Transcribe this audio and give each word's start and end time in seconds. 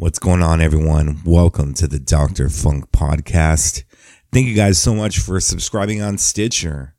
What's 0.00 0.18
going 0.18 0.42
on, 0.42 0.62
everyone? 0.62 1.20
Welcome 1.26 1.74
to 1.74 1.86
the 1.86 1.98
Dr. 1.98 2.48
Funk 2.48 2.90
podcast. 2.90 3.84
Thank 4.32 4.46
you 4.46 4.54
guys 4.54 4.78
so 4.78 4.94
much 4.94 5.18
for 5.18 5.38
subscribing 5.40 6.00
on 6.00 6.16
Stitcher, 6.16 6.94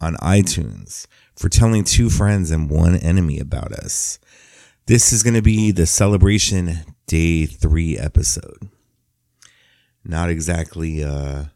on 0.00 0.14
iTunes, 0.18 1.08
for 1.34 1.48
telling 1.48 1.82
two 1.82 2.08
friends 2.08 2.52
and 2.52 2.70
one 2.70 2.94
enemy 2.94 3.40
about 3.40 3.72
us. 3.72 4.20
This 4.86 5.12
is 5.12 5.24
going 5.24 5.34
to 5.34 5.42
be 5.42 5.72
the 5.72 5.84
celebration 5.84 6.84
day 7.08 7.46
three 7.46 7.98
episode. 7.98 8.68
Not 10.04 10.30
exactly 10.30 11.02
a 11.02 11.50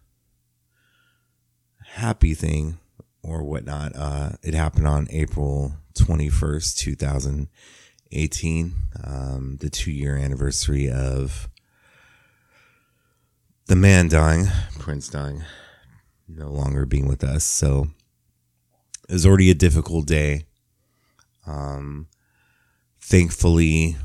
happy 1.90 2.34
thing 2.34 2.78
or 3.22 3.44
whatnot. 3.44 3.92
Uh, 3.94 4.30
it 4.42 4.54
happened 4.54 4.88
on 4.88 5.06
April 5.12 5.74
21st, 5.94 6.96
2000- 6.98 7.46
18, 8.12 8.74
um, 9.04 9.56
the 9.60 9.70
two 9.70 9.90
year 9.90 10.16
anniversary 10.16 10.90
of 10.90 11.48
the 13.66 13.76
man 13.76 14.08
dying, 14.08 14.46
Prince 14.78 15.08
dying, 15.08 15.42
no 16.26 16.48
longer 16.48 16.86
being 16.86 17.06
with 17.06 17.22
us. 17.22 17.44
So 17.44 17.88
it 19.08 19.12
was 19.12 19.26
already 19.26 19.50
a 19.50 19.54
difficult 19.54 20.06
day. 20.06 20.46
Um, 21.46 22.08
thankfully, 23.00 23.96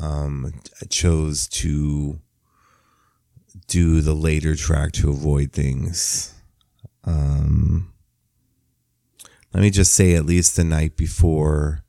um, 0.00 0.52
I 0.80 0.86
chose 0.86 1.48
to 1.48 2.20
do 3.68 4.00
the 4.00 4.14
later 4.14 4.54
track 4.54 4.92
to 4.92 5.10
avoid 5.10 5.52
things. 5.52 6.34
Um, 7.04 7.92
let 9.52 9.62
me 9.62 9.70
just 9.70 9.92
say, 9.92 10.14
at 10.14 10.26
least 10.26 10.56
the 10.56 10.64
night 10.64 10.96
before 10.96 11.82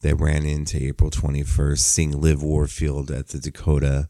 that 0.00 0.16
ran 0.16 0.44
into 0.44 0.82
April 0.82 1.10
21st, 1.10 1.78
seeing 1.78 2.20
Liv 2.20 2.42
Warfield 2.42 3.10
at 3.10 3.28
the 3.28 3.38
Dakota, 3.38 4.08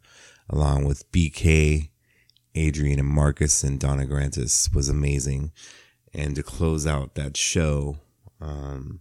along 0.49 0.85
with 0.85 1.11
BK, 1.13 1.91
Adrian, 2.55 2.99
and 2.99 3.09
Marcus 3.09 3.63
and 3.63 3.79
Donna 3.81 4.05
Grantis 4.05 4.75
was 4.75 4.89
amazing. 4.89 5.53
And 6.13 6.35
to 6.37 6.43
close 6.43 6.87
out 6.87 7.15
that 7.15 7.37
show, 7.37 7.99
um, 8.41 9.01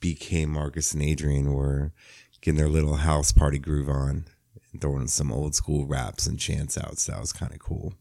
BK, 0.00 0.46
Marcus, 0.46 0.92
and 0.92 1.02
Adrian 1.02 1.52
were 1.52 1.92
getting 2.40 2.58
their 2.58 2.68
little 2.68 2.96
house 2.96 3.32
party 3.32 3.58
groove 3.58 3.88
on 3.88 4.26
and 4.72 4.80
throwing 4.80 5.06
some 5.08 5.32
old 5.32 5.54
school 5.54 5.86
raps 5.86 6.26
and 6.26 6.38
chants 6.38 6.76
out. 6.76 6.98
So 6.98 7.12
that 7.12 7.20
was 7.20 7.32
kind 7.32 7.52
of 7.52 7.58
cool. 7.58 7.94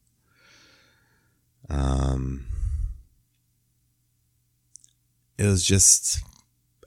Um, 1.70 2.46
it 5.38 5.46
was 5.46 5.64
just 5.64 6.20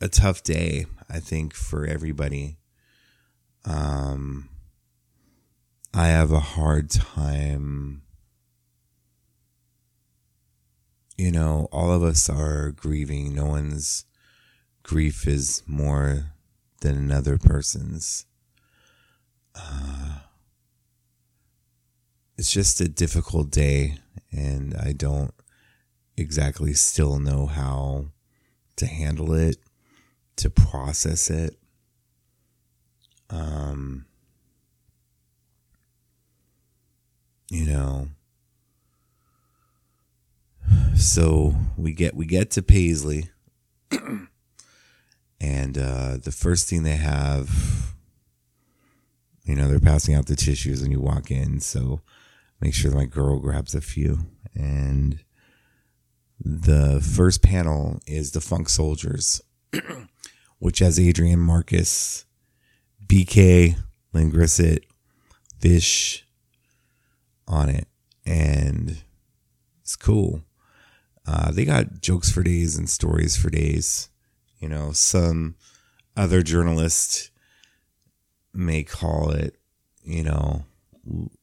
a 0.00 0.08
tough 0.08 0.42
day. 0.42 0.86
I 1.14 1.20
think, 1.20 1.54
for 1.54 1.86
everybody. 1.86 2.56
Um, 3.64 4.48
I 5.94 6.08
have 6.08 6.32
a 6.32 6.40
hard 6.40 6.90
time. 6.90 8.02
You 11.16 11.30
know, 11.30 11.68
all 11.70 11.92
of 11.92 12.02
us 12.02 12.28
are 12.28 12.72
grieving. 12.72 13.32
No 13.32 13.46
one's 13.46 14.06
grief 14.82 15.28
is 15.28 15.62
more 15.68 16.32
than 16.80 16.96
another 16.96 17.38
person's. 17.38 18.26
Uh, 19.54 20.18
it's 22.36 22.50
just 22.50 22.80
a 22.80 22.88
difficult 22.88 23.52
day, 23.52 23.98
and 24.32 24.74
I 24.74 24.90
don't 24.90 25.32
exactly 26.16 26.74
still 26.74 27.20
know 27.20 27.46
how 27.46 28.06
to 28.74 28.86
handle 28.86 29.32
it 29.32 29.58
to 30.36 30.50
process 30.50 31.30
it. 31.30 31.58
Um, 33.30 34.06
you 37.50 37.66
know, 37.66 38.08
so 40.96 41.54
we 41.76 41.92
get 41.92 42.14
we 42.14 42.26
get 42.26 42.50
to 42.52 42.62
Paisley, 42.62 43.30
and 45.40 45.78
uh, 45.78 46.18
the 46.22 46.32
first 46.32 46.68
thing 46.68 46.82
they 46.82 46.96
have, 46.96 47.94
you 49.44 49.54
know, 49.54 49.68
they're 49.68 49.80
passing 49.80 50.14
out 50.14 50.26
the 50.26 50.36
tissues 50.36 50.82
when 50.82 50.90
you 50.90 51.00
walk 51.00 51.30
in. 51.30 51.60
So 51.60 52.00
make 52.60 52.74
sure 52.74 52.92
my 52.92 53.06
girl 53.06 53.38
grabs 53.38 53.74
a 53.74 53.80
few 53.80 54.20
and 54.54 55.20
the 56.40 57.00
first 57.00 57.42
panel 57.42 58.00
is 58.06 58.32
the 58.32 58.40
Funk 58.40 58.68
Soldiers 58.68 59.40
which 60.58 60.78
has 60.78 60.98
Adrian 60.98 61.40
Marcus, 61.40 62.24
BK, 63.06 63.76
Lynn 64.12 64.32
Grissett, 64.32 64.84
Fish 65.60 66.26
on 67.46 67.68
it. 67.68 67.88
And 68.26 69.02
it's 69.82 69.96
cool. 69.96 70.42
Uh, 71.26 71.50
they 71.50 71.64
got 71.64 72.00
jokes 72.00 72.30
for 72.30 72.42
days 72.42 72.76
and 72.76 72.88
stories 72.88 73.36
for 73.36 73.50
days. 73.50 74.10
You 74.58 74.68
know, 74.68 74.92
some 74.92 75.56
other 76.16 76.42
journalists 76.42 77.30
may 78.52 78.84
call 78.84 79.30
it, 79.30 79.58
you 80.02 80.22
know, 80.22 80.64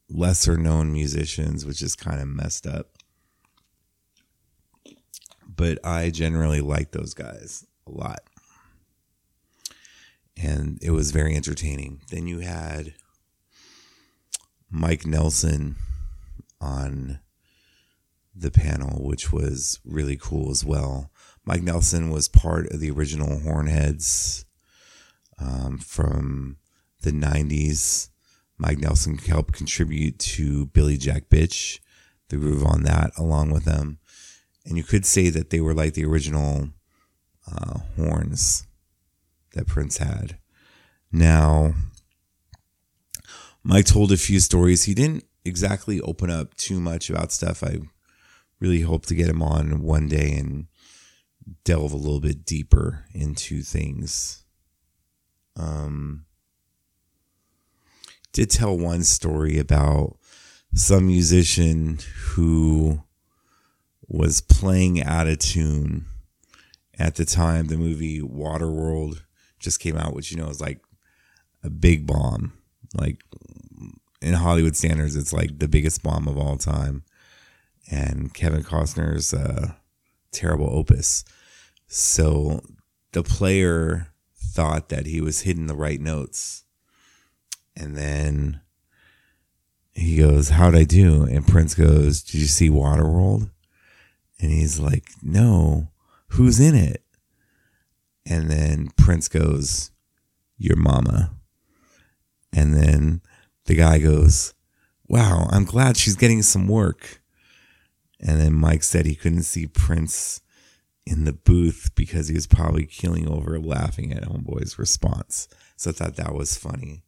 lesser 0.08 0.56
known 0.56 0.92
musicians, 0.92 1.66
which 1.66 1.82
is 1.82 1.94
kind 1.94 2.20
of 2.20 2.28
messed 2.28 2.66
up. 2.66 2.90
But 5.48 5.84
I 5.84 6.10
generally 6.10 6.60
like 6.60 6.92
those 6.92 7.14
guys 7.14 7.66
a 7.86 7.90
lot 7.90 8.20
and 10.40 10.78
it 10.82 10.90
was 10.90 11.10
very 11.10 11.34
entertaining. 11.34 12.00
Then 12.10 12.26
you 12.26 12.40
had 12.40 12.94
Mike 14.70 15.06
Nelson 15.06 15.76
on 16.60 17.20
the 18.34 18.50
panel, 18.50 19.04
which 19.04 19.32
was 19.32 19.80
really 19.84 20.16
cool 20.16 20.50
as 20.50 20.64
well. 20.64 21.10
Mike 21.44 21.62
Nelson 21.62 22.10
was 22.10 22.28
part 22.28 22.70
of 22.70 22.80
the 22.80 22.90
original 22.90 23.40
Hornheads 23.40 24.44
um, 25.38 25.78
from 25.78 26.56
the 27.02 27.10
90s. 27.10 28.08
Mike 28.58 28.78
Nelson 28.78 29.18
helped 29.18 29.54
contribute 29.54 30.18
to 30.20 30.66
Billy 30.66 30.96
Jack 30.96 31.28
Bitch, 31.28 31.80
the 32.28 32.36
groove 32.36 32.64
on 32.64 32.84
that, 32.84 33.10
along 33.18 33.50
with 33.50 33.64
them. 33.64 33.98
And 34.64 34.76
you 34.76 34.84
could 34.84 35.04
say 35.04 35.28
that 35.30 35.50
they 35.50 35.60
were 35.60 35.74
like 35.74 35.94
the 35.94 36.04
original 36.04 36.68
uh, 37.50 37.80
horns 37.96 38.66
that 39.54 39.66
Prince 39.66 39.98
had. 39.98 40.38
Now, 41.10 41.74
Mike 43.62 43.86
told 43.86 44.12
a 44.12 44.16
few 44.16 44.40
stories. 44.40 44.84
He 44.84 44.94
didn't 44.94 45.24
exactly 45.44 46.00
open 46.00 46.30
up 46.30 46.54
too 46.54 46.80
much 46.80 47.10
about 47.10 47.32
stuff. 47.32 47.62
I 47.62 47.78
really 48.60 48.80
hope 48.80 49.06
to 49.06 49.14
get 49.14 49.28
him 49.28 49.42
on 49.42 49.82
one 49.82 50.08
day 50.08 50.32
and 50.32 50.66
delve 51.64 51.92
a 51.92 51.96
little 51.96 52.20
bit 52.20 52.44
deeper 52.44 53.04
into 53.12 53.62
things. 53.62 54.44
Um, 55.56 56.24
did 58.32 58.50
tell 58.50 58.76
one 58.76 59.02
story 59.02 59.58
about 59.58 60.16
some 60.74 61.06
musician 61.06 61.98
who 62.30 63.02
was 64.08 64.40
playing 64.40 65.02
out 65.02 65.26
of 65.26 65.38
tune 65.38 66.06
at 66.98 67.16
the 67.16 67.24
time 67.24 67.66
the 67.66 67.76
movie 67.76 68.20
Waterworld 68.20 69.22
just 69.62 69.80
came 69.80 69.96
out, 69.96 70.14
which 70.14 70.30
you 70.30 70.36
know 70.36 70.48
is 70.48 70.60
like 70.60 70.80
a 71.62 71.70
big 71.70 72.06
bomb. 72.06 72.52
Like 72.94 73.22
in 74.20 74.34
Hollywood 74.34 74.76
standards, 74.76 75.16
it's 75.16 75.32
like 75.32 75.58
the 75.58 75.68
biggest 75.68 76.02
bomb 76.02 76.28
of 76.28 76.36
all 76.36 76.56
time. 76.56 77.04
And 77.90 78.32
Kevin 78.32 78.62
Costner's 78.62 79.34
uh, 79.34 79.72
terrible 80.30 80.68
opus. 80.70 81.24
So 81.88 82.60
the 83.12 83.22
player 83.22 84.08
thought 84.34 84.88
that 84.88 85.06
he 85.06 85.20
was 85.20 85.42
hitting 85.42 85.66
the 85.66 85.74
right 85.74 86.00
notes. 86.00 86.64
And 87.76 87.96
then 87.96 88.60
he 89.92 90.16
goes, 90.16 90.50
How'd 90.50 90.74
I 90.74 90.84
do? 90.84 91.24
And 91.24 91.46
Prince 91.46 91.74
goes, 91.74 92.22
Did 92.22 92.40
you 92.40 92.46
see 92.46 92.70
Waterworld? 92.70 93.50
And 94.40 94.50
he's 94.50 94.78
like, 94.78 95.04
No. 95.22 95.88
Who's 96.28 96.60
in 96.60 96.74
it? 96.74 97.04
And 98.26 98.50
then 98.50 98.90
Prince 98.96 99.28
goes, 99.28 99.90
Your 100.58 100.76
mama. 100.76 101.32
And 102.52 102.74
then 102.74 103.22
the 103.66 103.74
guy 103.74 103.98
goes, 103.98 104.54
Wow, 105.08 105.48
I'm 105.50 105.64
glad 105.64 105.96
she's 105.96 106.16
getting 106.16 106.42
some 106.42 106.68
work. 106.68 107.20
And 108.20 108.40
then 108.40 108.54
Mike 108.54 108.82
said 108.82 109.04
he 109.04 109.16
couldn't 109.16 109.42
see 109.42 109.66
Prince 109.66 110.40
in 111.04 111.24
the 111.24 111.32
booth 111.32 111.90
because 111.94 112.28
he 112.28 112.34
was 112.34 112.46
probably 112.46 112.86
keeling 112.86 113.28
over 113.28 113.58
laughing 113.58 114.12
at 114.12 114.22
Homeboy's 114.22 114.78
response. 114.78 115.48
So 115.76 115.90
I 115.90 115.92
thought 115.92 116.16
that 116.16 116.34
was 116.34 116.56
funny. 116.56 117.02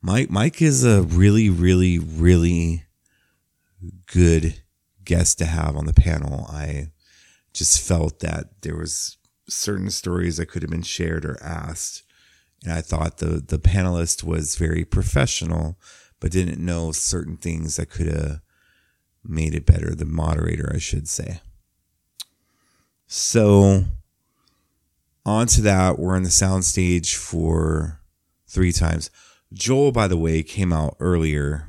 Mike 0.00 0.30
Mike 0.30 0.62
is 0.62 0.84
a 0.84 1.02
really, 1.02 1.50
really, 1.50 1.98
really 1.98 2.84
good 4.06 4.62
guest 5.04 5.38
to 5.38 5.44
have 5.44 5.76
on 5.76 5.86
the 5.86 5.92
panel. 5.92 6.46
I 6.48 6.88
just 7.52 7.80
felt 7.80 8.20
that 8.20 8.62
there 8.62 8.76
was 8.76 9.17
certain 9.48 9.90
stories 9.90 10.36
that 10.36 10.46
could 10.46 10.62
have 10.62 10.70
been 10.70 10.82
shared 10.82 11.24
or 11.24 11.42
asked 11.42 12.02
And 12.64 12.72
I 12.72 12.80
thought 12.80 13.18
the, 13.18 13.42
the 13.46 13.58
panelist 13.58 14.24
was 14.24 14.56
very 14.56 14.84
professional, 14.84 15.78
but 16.20 16.32
didn't 16.32 16.64
know 16.64 16.92
certain 16.92 17.36
things 17.36 17.76
that 17.76 17.90
could 17.90 18.06
have 18.06 18.40
made 19.24 19.54
it 19.54 19.66
better. 19.66 19.94
The 19.94 20.04
moderator, 20.04 20.70
I 20.74 20.78
should 20.78 21.08
say. 21.08 21.40
So, 23.06 23.84
on 25.24 25.46
to 25.48 25.62
that, 25.62 25.98
we're 25.98 26.16
on 26.16 26.24
the 26.24 26.28
soundstage 26.28 27.14
for 27.14 28.00
three 28.46 28.72
times. 28.72 29.10
Joel, 29.52 29.92
by 29.92 30.08
the 30.08 30.16
way, 30.16 30.42
came 30.42 30.72
out 30.72 30.96
earlier 31.00 31.68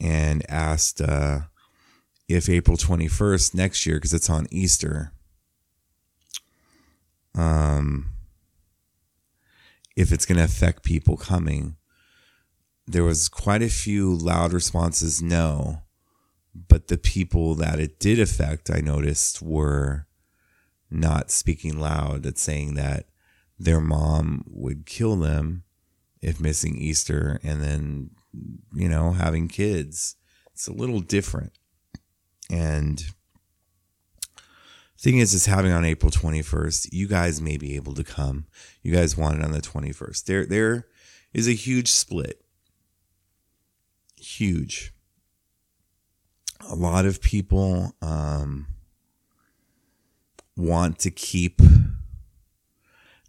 and 0.00 0.42
asked 0.48 1.00
uh, 1.00 1.40
if 2.28 2.48
April 2.48 2.76
21st 2.76 3.54
next 3.54 3.86
year, 3.86 3.96
because 3.96 4.14
it's 4.14 4.30
on 4.30 4.46
Easter, 4.50 5.12
um, 7.34 8.06
if 9.96 10.12
it's 10.12 10.26
going 10.26 10.38
to 10.38 10.44
affect 10.44 10.84
people 10.84 11.16
coming. 11.16 11.76
There 12.86 13.04
was 13.04 13.28
quite 13.28 13.62
a 13.62 13.68
few 13.68 14.14
loud 14.14 14.52
responses, 14.52 15.22
no. 15.22 15.82
But 16.54 16.88
the 16.88 16.98
people 16.98 17.54
that 17.56 17.78
it 17.78 18.00
did 18.00 18.18
affect, 18.18 18.70
I 18.70 18.80
noticed, 18.80 19.40
were 19.40 20.06
not 20.90 21.30
speaking 21.30 21.78
loud 21.78 22.26
at 22.26 22.38
saying 22.38 22.74
that 22.74 23.06
their 23.58 23.80
mom 23.80 24.44
would 24.48 24.86
kill 24.86 25.16
them 25.16 25.62
if 26.20 26.40
missing 26.40 26.76
Easter 26.76 27.38
and 27.42 27.62
then, 27.62 28.10
you 28.74 28.88
know, 28.88 29.12
having 29.12 29.46
kids. 29.46 30.16
It's 30.52 30.66
a 30.66 30.72
little 30.72 31.00
different. 31.00 31.52
And 32.50 33.04
thing 35.00 35.18
is, 35.18 35.32
is 35.32 35.46
having 35.46 35.72
on 35.72 35.84
April 35.84 36.10
21st, 36.10 36.90
you 36.92 37.08
guys 37.08 37.40
may 37.40 37.56
be 37.56 37.74
able 37.74 37.94
to 37.94 38.04
come. 38.04 38.46
You 38.82 38.92
guys 38.92 39.16
want 39.16 39.38
it 39.38 39.44
on 39.44 39.52
the 39.52 39.60
21st. 39.60 40.24
There, 40.24 40.44
there 40.44 40.86
is 41.32 41.48
a 41.48 41.52
huge 41.52 41.90
split. 41.90 42.44
Huge. 44.16 44.92
A 46.68 46.74
lot 46.74 47.06
of 47.06 47.22
people, 47.22 47.94
um, 48.02 48.66
want 50.56 50.98
to 50.98 51.10
keep 51.10 51.60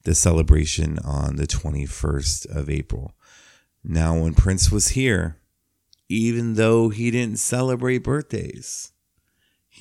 the 0.03 0.13
celebration 0.13 0.99
on 0.99 1.37
the 1.37 1.47
21st 1.47 2.53
of 2.55 2.69
April. 2.69 3.13
Now, 3.83 4.17
when 4.17 4.33
Prince 4.33 4.71
was 4.71 4.89
here, 4.89 5.37
even 6.09 6.55
though 6.55 6.89
he 6.89 7.09
didn't 7.09 7.39
celebrate 7.39 7.99
birthdays, 7.99 8.91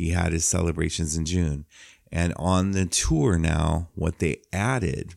he 0.00 0.10
had 0.10 0.32
his 0.32 0.46
celebrations 0.46 1.14
in 1.14 1.26
June. 1.26 1.66
And 2.10 2.32
on 2.36 2.72
the 2.72 2.86
tour 2.86 3.38
now, 3.38 3.88
what 3.94 4.18
they 4.18 4.40
added 4.52 5.14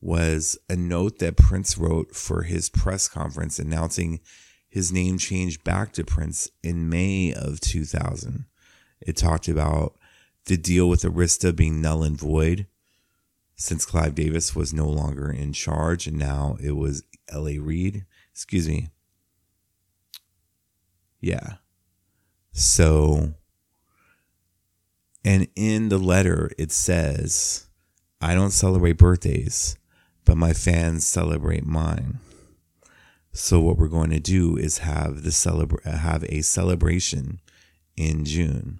was 0.00 0.58
a 0.68 0.76
note 0.76 1.18
that 1.20 1.38
Prince 1.38 1.78
wrote 1.78 2.14
for 2.14 2.42
his 2.42 2.68
press 2.68 3.08
conference 3.08 3.58
announcing 3.58 4.20
his 4.68 4.92
name 4.92 5.16
change 5.16 5.64
back 5.64 5.92
to 5.94 6.04
Prince 6.04 6.50
in 6.62 6.90
May 6.90 7.32
of 7.32 7.60
2000. 7.60 8.44
It 9.00 9.16
talked 9.16 9.48
about 9.48 9.96
the 10.44 10.58
deal 10.58 10.86
with 10.86 11.02
Arista 11.02 11.56
being 11.56 11.80
null 11.80 12.02
and 12.02 12.18
void 12.18 12.66
since 13.56 13.86
Clive 13.86 14.14
Davis 14.14 14.54
was 14.54 14.74
no 14.74 14.86
longer 14.86 15.30
in 15.30 15.54
charge 15.54 16.06
and 16.06 16.18
now 16.18 16.58
it 16.60 16.72
was 16.72 17.04
L.A. 17.30 17.58
Reid. 17.58 18.04
Excuse 18.32 18.68
me. 18.68 18.90
Yeah. 21.20 21.54
So, 22.56 23.34
and 25.24 25.48
in 25.56 25.88
the 25.88 25.98
letter, 25.98 26.52
it 26.56 26.70
says, 26.70 27.66
I 28.20 28.36
don't 28.36 28.52
celebrate 28.52 28.96
birthdays, 28.96 29.76
but 30.24 30.36
my 30.36 30.52
fans 30.52 31.04
celebrate 31.04 31.66
mine. 31.66 32.20
So 33.32 33.60
what 33.60 33.76
we're 33.76 33.88
going 33.88 34.10
to 34.10 34.20
do 34.20 34.56
is 34.56 34.78
have 34.78 35.24
the 35.24 35.30
celebra- 35.30 35.82
have 35.84 36.22
a 36.28 36.42
celebration 36.42 37.40
in 37.96 38.24
June. 38.24 38.78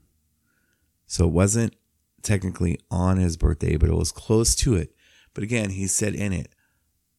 So 1.08 1.24
it 1.24 1.32
wasn't 1.32 1.74
technically 2.22 2.78
on 2.92 3.16
his 3.16 3.36
birthday, 3.36 3.76
but 3.76 3.90
it 3.90 3.96
was 3.96 4.12
close 4.12 4.54
to 4.56 4.76
it. 4.76 4.94
But 5.34 5.42
again, 5.42 5.70
he 5.70 5.88
said 5.88 6.14
in 6.14 6.32
it, 6.32 6.54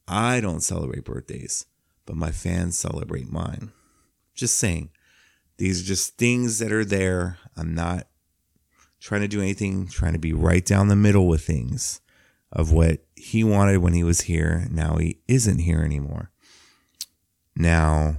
I 0.07 0.39
don't 0.39 0.61
celebrate 0.61 1.03
birthdays, 1.03 1.65
but 2.05 2.15
my 2.15 2.31
fans 2.31 2.77
celebrate 2.77 3.29
mine. 3.29 3.73
Just 4.33 4.57
saying, 4.57 4.91
these 5.57 5.81
are 5.81 5.85
just 5.85 6.17
things 6.17 6.59
that 6.59 6.71
are 6.71 6.85
there. 6.85 7.37
I'm 7.55 7.73
not 7.73 8.07
trying 8.99 9.21
to 9.21 9.27
do 9.27 9.41
anything, 9.41 9.87
trying 9.87 10.13
to 10.13 10.19
be 10.19 10.33
right 10.33 10.65
down 10.65 10.87
the 10.87 10.95
middle 10.95 11.27
with 11.27 11.45
things 11.45 12.01
of 12.51 12.71
what 12.71 13.05
he 13.15 13.43
wanted 13.43 13.77
when 13.77 13.93
he 13.93 14.03
was 14.03 14.21
here. 14.21 14.67
Now 14.71 14.97
he 14.97 15.19
isn't 15.27 15.59
here 15.59 15.81
anymore. 15.81 16.31
Now, 17.55 18.17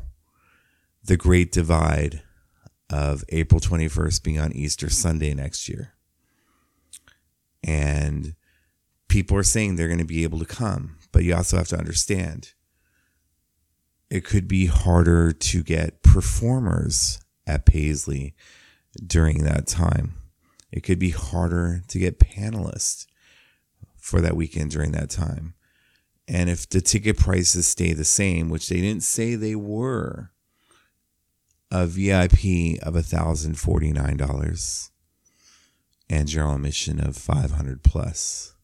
the 1.04 1.16
great 1.16 1.52
divide 1.52 2.22
of 2.90 3.24
April 3.28 3.60
21st 3.60 4.22
being 4.22 4.38
on 4.38 4.52
Easter 4.52 4.88
Sunday 4.88 5.34
next 5.34 5.68
year. 5.68 5.94
And 7.62 8.34
people 9.08 9.36
are 9.36 9.42
saying 9.42 9.76
they're 9.76 9.88
going 9.88 9.98
to 9.98 10.04
be 10.04 10.22
able 10.22 10.38
to 10.38 10.44
come, 10.44 10.96
but 11.12 11.24
you 11.24 11.34
also 11.34 11.56
have 11.56 11.68
to 11.68 11.78
understand 11.78 12.52
it 14.08 14.24
could 14.24 14.46
be 14.46 14.66
harder 14.66 15.32
to 15.32 15.62
get 15.62 16.02
performers 16.02 17.18
at 17.46 17.66
Paisley 17.66 18.34
during 19.04 19.44
that 19.44 19.66
time. 19.66 20.14
It 20.72 20.80
could 20.82 20.98
be 20.98 21.10
harder 21.10 21.82
to 21.88 21.98
get 21.98 22.18
panelists 22.18 23.06
for 23.96 24.20
that 24.20 24.36
weekend 24.36 24.70
during 24.70 24.92
that 24.92 25.10
time. 25.10 25.54
And 26.28 26.50
if 26.50 26.68
the 26.68 26.80
ticket 26.80 27.18
prices 27.18 27.66
stay 27.66 27.92
the 27.92 28.04
same, 28.04 28.48
which 28.48 28.68
they 28.68 28.80
didn't 28.80 29.04
say 29.04 29.34
they 29.34 29.54
were, 29.54 30.32
a 31.70 31.86
VIP 31.86 32.80
of 32.82 32.94
$1,049 32.94 34.90
and 36.08 36.28
general 36.28 36.54
admission 36.54 37.00
of 37.00 37.16
500 37.16 37.82
plus. 37.82 38.54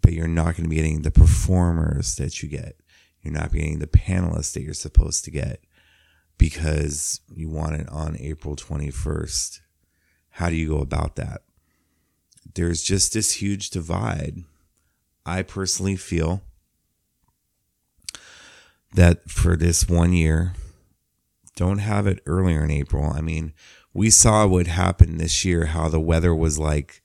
But 0.00 0.12
you're 0.12 0.28
not 0.28 0.56
going 0.56 0.64
to 0.64 0.68
be 0.68 0.76
getting 0.76 1.02
the 1.02 1.10
performers 1.10 2.16
that 2.16 2.42
you 2.42 2.48
get. 2.48 2.80
You're 3.22 3.34
not 3.34 3.52
getting 3.52 3.78
the 3.78 3.86
panelists 3.86 4.52
that 4.54 4.62
you're 4.62 4.74
supposed 4.74 5.24
to 5.24 5.30
get 5.30 5.62
because 6.38 7.20
you 7.34 7.48
want 7.48 7.74
it 7.74 7.88
on 7.88 8.16
April 8.18 8.56
21st. 8.56 9.60
How 10.30 10.48
do 10.48 10.56
you 10.56 10.68
go 10.68 10.78
about 10.78 11.16
that? 11.16 11.42
There's 12.54 12.82
just 12.82 13.12
this 13.12 13.32
huge 13.32 13.70
divide. 13.70 14.44
I 15.26 15.42
personally 15.42 15.96
feel 15.96 16.42
that 18.94 19.28
for 19.30 19.56
this 19.56 19.88
one 19.88 20.12
year, 20.12 20.54
don't 21.56 21.78
have 21.78 22.06
it 22.06 22.22
earlier 22.24 22.64
in 22.64 22.70
April. 22.70 23.12
I 23.12 23.20
mean, 23.20 23.52
we 23.92 24.10
saw 24.10 24.46
what 24.46 24.68
happened 24.68 25.18
this 25.18 25.44
year, 25.44 25.66
how 25.66 25.88
the 25.88 26.00
weather 26.00 26.34
was 26.34 26.58
like 26.58 27.02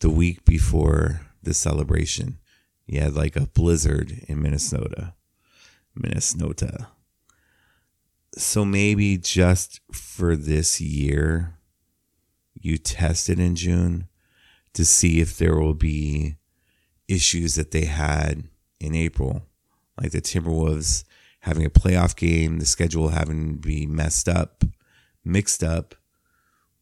the 0.00 0.10
week 0.10 0.44
before 0.44 1.20
the 1.42 1.54
celebration. 1.54 2.38
You 2.86 3.00
had 3.00 3.14
like 3.14 3.36
a 3.36 3.46
blizzard 3.46 4.24
in 4.28 4.42
Minnesota. 4.42 5.14
Minnesota. 5.94 6.88
So 8.34 8.64
maybe 8.64 9.16
just 9.16 9.80
for 9.92 10.36
this 10.36 10.80
year, 10.80 11.58
you 12.54 12.78
test 12.78 13.28
it 13.28 13.38
in 13.38 13.56
June 13.56 14.08
to 14.74 14.84
see 14.84 15.20
if 15.20 15.38
there 15.38 15.56
will 15.56 15.74
be 15.74 16.36
issues 17.08 17.54
that 17.54 17.70
they 17.70 17.84
had 17.84 18.44
in 18.80 18.94
April. 18.94 19.42
Like 20.00 20.12
the 20.12 20.20
Timberwolves 20.20 21.04
having 21.40 21.64
a 21.64 21.70
playoff 21.70 22.16
game, 22.16 22.58
the 22.58 22.66
schedule 22.66 23.08
having 23.08 23.54
to 23.54 23.58
be 23.58 23.86
messed 23.86 24.28
up, 24.28 24.64
mixed 25.24 25.62
up, 25.62 25.94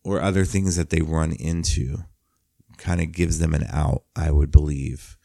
or 0.03 0.21
other 0.21 0.45
things 0.45 0.77
that 0.77 0.91
they 0.91 1.01
run 1.01 1.33
into 1.33 1.99
kind 2.77 3.01
of 3.01 3.13
gives 3.13 3.39
them 3.39 3.55
an 3.55 3.67
out, 3.71 4.05
I 4.17 4.31
would 4.31 4.51
believe. 4.51 5.17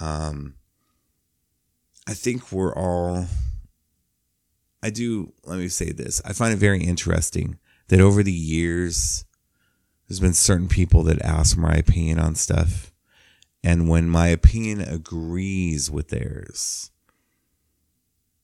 Um, 0.00 0.54
I 2.06 2.14
think 2.14 2.50
we're 2.50 2.74
all, 2.74 3.26
I 4.84 4.90
do, 4.90 5.32
let 5.46 5.58
me 5.58 5.68
say 5.68 5.92
this. 5.92 6.20
I 6.26 6.34
find 6.34 6.52
it 6.52 6.58
very 6.58 6.84
interesting 6.84 7.58
that 7.88 8.02
over 8.02 8.22
the 8.22 8.30
years, 8.30 9.24
there's 10.06 10.20
been 10.20 10.34
certain 10.34 10.68
people 10.68 11.02
that 11.04 11.22
ask 11.22 11.56
my 11.56 11.72
opinion 11.72 12.18
on 12.18 12.34
stuff. 12.34 12.92
And 13.62 13.88
when 13.88 14.10
my 14.10 14.28
opinion 14.28 14.82
agrees 14.82 15.90
with 15.90 16.10
theirs, 16.10 16.90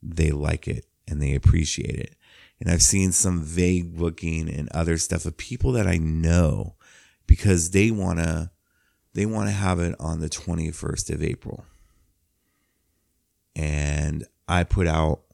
they 0.03 0.31
like 0.31 0.67
it 0.67 0.87
and 1.07 1.21
they 1.21 1.35
appreciate 1.35 1.97
it. 2.01 2.17
And 2.59 2.71
I've 2.71 2.83
seen 2.83 3.13
some 3.13 3.43
vague 3.43 3.99
booking 3.99 4.49
and 4.49 4.71
other 4.71 4.97
stuff 4.97 5.27
of 5.27 5.37
people 5.37 5.73
that 5.73 5.87
I 5.87 5.99
know 5.99 6.77
because 7.27 7.73
they 7.73 7.91
want 7.91 8.19
to 8.19 8.51
they 9.13 9.27
want 9.27 9.51
to 9.51 9.55
have 9.55 9.79
it 9.79 9.95
on 10.01 10.21
the 10.21 10.31
21st 10.31 11.13
of 11.13 11.23
April. 11.23 11.67
And 13.55 14.25
I 14.49 14.65
put 14.65 14.87
out 14.87 15.25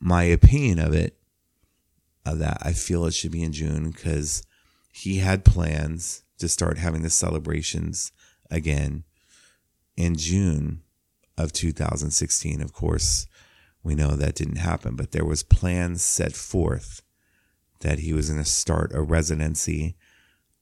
my 0.00 0.24
opinion 0.24 0.78
of 0.78 0.94
it 0.94 1.16
of 2.24 2.38
that. 2.38 2.58
I 2.62 2.72
feel 2.72 3.06
it 3.06 3.14
should 3.14 3.32
be 3.32 3.42
in 3.42 3.52
June 3.52 3.92
cuz 3.92 4.42
he 4.92 5.18
had 5.18 5.44
plans 5.44 6.22
to 6.38 6.48
start 6.48 6.78
having 6.78 7.02
the 7.02 7.10
celebrations 7.10 8.12
again 8.50 9.04
in 9.96 10.16
June 10.16 10.82
of 11.36 11.52
2016. 11.52 12.60
Of 12.60 12.72
course, 12.72 13.26
we 13.82 13.94
know 13.94 14.16
that 14.16 14.34
didn't 14.34 14.56
happen, 14.56 14.96
but 14.96 15.12
there 15.12 15.24
was 15.24 15.42
plans 15.42 16.02
set 16.02 16.34
forth 16.34 17.02
that 17.80 18.00
he 18.00 18.12
was 18.12 18.28
going 18.28 18.42
to 18.42 18.48
start 18.48 18.92
a 18.94 19.00
residency 19.00 19.96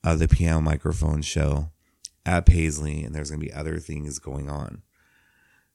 of 0.04 0.18
the 0.18 0.28
piano 0.28 0.61
microphone 0.61 1.23
show 1.23 1.71
at 2.25 2.47
Paisley, 2.47 3.02
and 3.02 3.14
there's 3.14 3.30
going 3.30 3.40
to 3.40 3.47
be 3.47 3.52
other 3.52 3.78
things 3.78 4.18
going 4.18 4.49
on. 4.49 4.83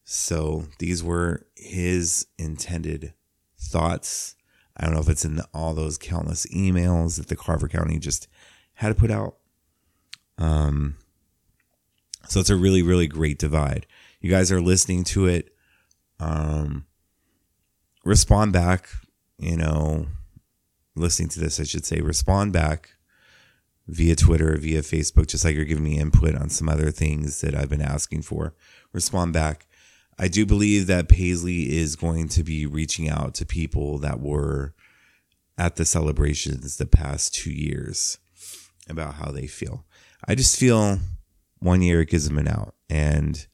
So 0.06 0.68
these 0.80 1.04
were 1.04 1.48
his 1.56 2.28
intended 2.38 3.14
thoughts. 3.68 4.36
I 4.76 4.86
don't 4.86 4.94
know 4.94 5.02
if 5.02 5.10
it's 5.10 5.26
in 5.26 5.42
all 5.54 5.74
those 5.74 5.98
countless 5.98 6.46
emails 6.48 7.18
that 7.18 7.28
the 7.28 7.36
Carver 7.36 7.68
County 7.68 8.00
just 8.00 8.28
had 8.76 8.90
to 8.90 8.96
put 8.96 9.12
out. 9.12 9.38
Um, 10.38 10.98
so 12.28 12.40
it's 12.40 12.50
a 12.50 12.56
really, 12.56 12.82
really 12.82 13.08
great 13.08 13.38
divide. 13.38 13.86
You 14.22 14.30
guys 14.30 14.52
are 14.52 14.62
listening 14.62 15.04
to 15.06 15.28
it. 15.28 15.54
Um, 16.20 16.86
respond 18.06 18.54
back, 18.54 18.90
you 19.38 19.58
know, 19.58 20.08
listening 20.96 21.30
to 21.30 21.40
this, 21.40 21.60
I 21.60 21.64
should 21.64 21.86
say, 21.86 22.02
respond 22.02 22.54
back 22.54 22.92
via 23.88 24.16
Twitter, 24.16 24.58
via 24.58 24.82
Facebook, 24.82 25.28
just 25.28 25.44
like 25.44 25.56
you're 25.56 25.66
giving 25.66 25.84
me 25.84 26.00
input 26.00 26.36
on 26.36 26.50
some 26.50 26.70
other 26.70 26.92
things 26.92 27.42
that 27.42 27.56
I've 27.56 27.70
been 27.70 27.82
asking 27.82 28.22
for. 28.22 28.54
Respond 28.94 29.34
back. 29.34 29.68
I 30.20 30.28
do 30.28 30.46
believe 30.46 30.88
that 30.88 31.10
Paisley 31.10 31.76
is 31.76 31.96
going 31.96 32.28
to 32.30 32.44
be 32.44 32.66
reaching 32.66 33.10
out 33.10 33.34
to 33.36 33.46
people 33.46 33.98
that 34.00 34.20
were 34.20 34.76
at 35.58 35.76
the 35.76 35.86
celebrations 35.86 36.78
the 36.78 36.86
past 36.86 37.34
two 37.34 37.52
years 37.52 38.18
about 38.90 39.16
how 39.16 39.32
they 39.32 39.48
feel. 39.48 39.86
I 40.28 40.36
just 40.36 40.60
feel 40.60 41.00
one 41.60 41.82
year 41.82 42.02
it 42.02 42.10
gives 42.10 42.28
them 42.28 42.38
an 42.38 42.48
out. 42.48 42.76
And 42.90 43.46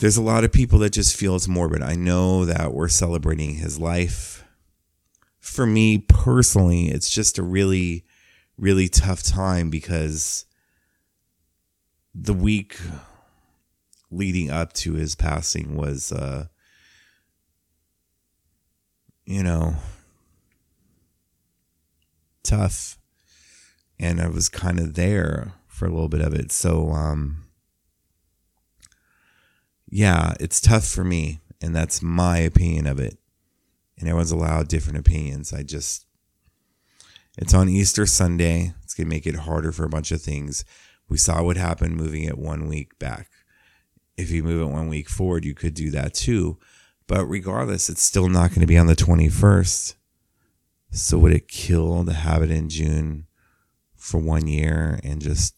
there's 0.00 0.16
a 0.16 0.22
lot 0.22 0.44
of 0.44 0.52
people 0.52 0.78
that 0.80 0.92
just 0.92 1.16
feel 1.16 1.34
it's 1.34 1.48
morbid. 1.48 1.82
I 1.82 1.94
know 1.94 2.44
that 2.44 2.72
we're 2.72 2.88
celebrating 2.88 3.54
his 3.54 3.78
life. 3.78 4.44
For 5.40 5.66
me 5.66 5.98
personally, 5.98 6.88
it's 6.88 7.10
just 7.10 7.38
a 7.38 7.42
really, 7.42 8.04
really 8.56 8.88
tough 8.88 9.22
time 9.22 9.70
because 9.70 10.44
the 12.14 12.34
week 12.34 12.78
leading 14.10 14.50
up 14.50 14.72
to 14.72 14.94
his 14.94 15.14
passing 15.14 15.76
was, 15.76 16.12
uh, 16.12 16.46
you 19.24 19.42
know, 19.42 19.76
tough. 22.42 22.98
And 24.00 24.20
I 24.20 24.28
was 24.28 24.48
kind 24.48 24.78
of 24.78 24.94
there 24.94 25.52
for 25.66 25.86
a 25.86 25.90
little 25.90 26.08
bit 26.08 26.20
of 26.20 26.34
it. 26.34 26.52
So, 26.52 26.90
um, 26.90 27.44
yeah, 29.90 30.34
it's 30.40 30.60
tough 30.60 30.86
for 30.86 31.04
me, 31.04 31.40
and 31.60 31.74
that's 31.74 32.02
my 32.02 32.38
opinion 32.38 32.86
of 32.86 32.98
it. 32.98 33.18
And 33.98 34.08
everyone's 34.08 34.30
allowed 34.30 34.68
different 34.68 34.98
opinions. 34.98 35.52
I 35.52 35.62
just, 35.62 36.06
it's 37.36 37.54
on 37.54 37.68
Easter 37.68 38.06
Sunday. 38.06 38.74
It's 38.82 38.94
going 38.94 39.06
to 39.06 39.14
make 39.14 39.26
it 39.26 39.34
harder 39.34 39.72
for 39.72 39.84
a 39.84 39.88
bunch 39.88 40.12
of 40.12 40.22
things. 40.22 40.64
We 41.08 41.16
saw 41.16 41.42
what 41.42 41.56
happened 41.56 41.96
moving 41.96 42.24
it 42.24 42.38
one 42.38 42.68
week 42.68 42.98
back. 42.98 43.30
If 44.18 44.30
you 44.30 44.42
move 44.42 44.60
it 44.60 44.72
one 44.72 44.88
week 44.88 45.08
forward, 45.08 45.44
you 45.44 45.54
could 45.54 45.74
do 45.74 45.90
that 45.92 46.12
too. 46.12 46.58
But 47.06 47.24
regardless, 47.26 47.88
it's 47.88 48.02
still 48.02 48.28
not 48.28 48.50
going 48.50 48.60
to 48.60 48.66
be 48.66 48.76
on 48.76 48.88
the 48.88 48.96
21st. 48.96 49.94
So 50.90 51.18
would 51.18 51.32
it 51.32 51.48
kill 51.48 52.04
to 52.04 52.12
have 52.12 52.42
it 52.42 52.50
in 52.50 52.68
June 52.68 53.26
for 53.94 54.18
one 54.18 54.48
year 54.48 54.98
and 55.04 55.22
just 55.22 55.54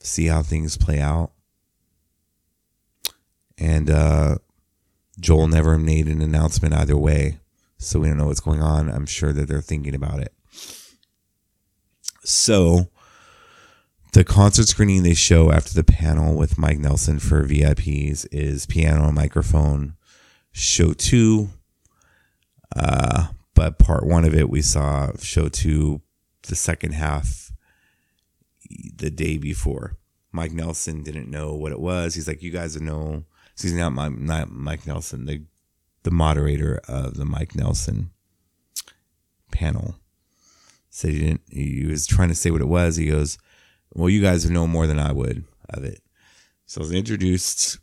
see 0.00 0.26
how 0.26 0.42
things 0.42 0.76
play 0.76 1.00
out? 1.00 1.30
And 3.56 3.88
uh, 3.88 4.38
Joel 5.20 5.46
never 5.46 5.78
made 5.78 6.08
an 6.08 6.20
announcement 6.20 6.74
either 6.74 6.96
way. 6.96 7.38
So 7.78 8.00
we 8.00 8.08
don't 8.08 8.16
know 8.16 8.26
what's 8.26 8.40
going 8.40 8.62
on. 8.62 8.90
I'm 8.90 9.06
sure 9.06 9.32
that 9.32 9.46
they're 9.46 9.60
thinking 9.60 9.94
about 9.94 10.20
it. 10.20 10.34
So 12.24 12.88
the 14.16 14.24
concert 14.24 14.66
screening 14.66 15.02
they 15.02 15.12
show 15.12 15.52
after 15.52 15.74
the 15.74 15.84
panel 15.84 16.34
with 16.34 16.56
Mike 16.56 16.78
Nelson 16.78 17.18
for 17.18 17.44
VIPs 17.44 18.26
is 18.32 18.64
piano 18.64 19.08
and 19.08 19.14
microphone 19.14 19.94
show 20.52 20.94
two. 20.94 21.50
Uh, 22.74 23.26
but 23.52 23.78
part 23.78 24.06
one 24.06 24.24
of 24.24 24.34
it 24.34 24.48
we 24.48 24.62
saw 24.62 25.10
show 25.20 25.50
two 25.50 26.00
the 26.48 26.56
second 26.56 26.92
half 26.92 27.52
the 28.70 29.10
day 29.10 29.36
before. 29.36 29.98
Mike 30.32 30.52
Nelson 30.52 31.02
didn't 31.02 31.30
know 31.30 31.52
what 31.52 31.72
it 31.72 31.78
was. 31.78 32.14
He's 32.14 32.26
like, 32.26 32.42
you 32.42 32.50
guys 32.50 32.80
know 32.80 33.22
excuse 33.52 33.74
me, 33.74 33.80
not, 33.80 33.92
my, 33.92 34.08
not 34.08 34.50
Mike 34.50 34.86
Nelson, 34.86 35.26
the 35.26 35.42
the 36.04 36.10
moderator 36.10 36.80
of 36.88 37.18
the 37.18 37.26
Mike 37.26 37.54
Nelson 37.54 38.12
panel 39.50 39.96
said 40.88 41.10
he 41.10 41.18
didn't. 41.18 41.42
He 41.50 41.84
was 41.84 42.06
trying 42.06 42.30
to 42.30 42.34
say 42.34 42.50
what 42.50 42.62
it 42.62 42.68
was. 42.68 42.96
He 42.96 43.10
goes, 43.10 43.36
"Well, 43.94 44.10
you 44.10 44.20
guys 44.20 44.48
know 44.48 44.66
more 44.66 44.86
than 44.86 44.98
I 44.98 45.12
would 45.12 45.44
of 45.70 45.84
it." 45.84 46.02
So 46.66 46.80
I 46.80 46.84
was 46.84 46.92
introduced. 46.92 47.78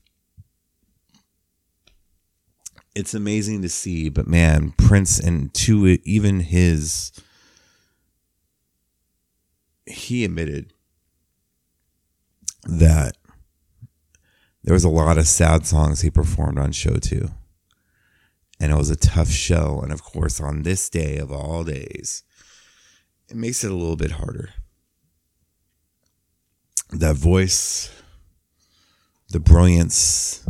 It's 2.95 3.13
amazing 3.13 3.63
to 3.63 3.69
see, 3.69 4.10
but 4.10 4.27
man, 4.27 4.74
Prince 4.77 5.19
and 5.19 5.51
to 5.55 5.98
even 6.03 6.41
his, 6.41 7.12
he 9.88 10.24
admitted 10.24 10.74
that 12.65 13.17
there 14.63 14.74
was 14.74 14.83
a 14.83 14.89
lot 14.89 15.17
of 15.17 15.27
sad 15.27 15.65
songs 15.65 16.01
he 16.01 16.10
performed 16.10 16.57
on 16.57 16.72
show 16.72 16.98
two. 16.98 17.31
And 18.60 18.72
it 18.72 18.75
was 18.75 18.89
a 18.89 18.95
tough 18.95 19.29
show. 19.29 19.81
And 19.81 19.91
of 19.91 20.03
course, 20.03 20.39
on 20.39 20.63
this 20.63 20.89
day 20.89 21.17
of 21.17 21.31
all 21.31 21.63
days, 21.63 22.24
it 23.27 23.36
makes 23.36 23.63
it 23.63 23.72
a 23.72 23.75
little 23.75 23.98
bit 23.98 24.12
harder. 24.12 24.53
That 26.95 27.15
voice, 27.15 27.91
the 29.29 29.39
brilliance, 29.39 30.47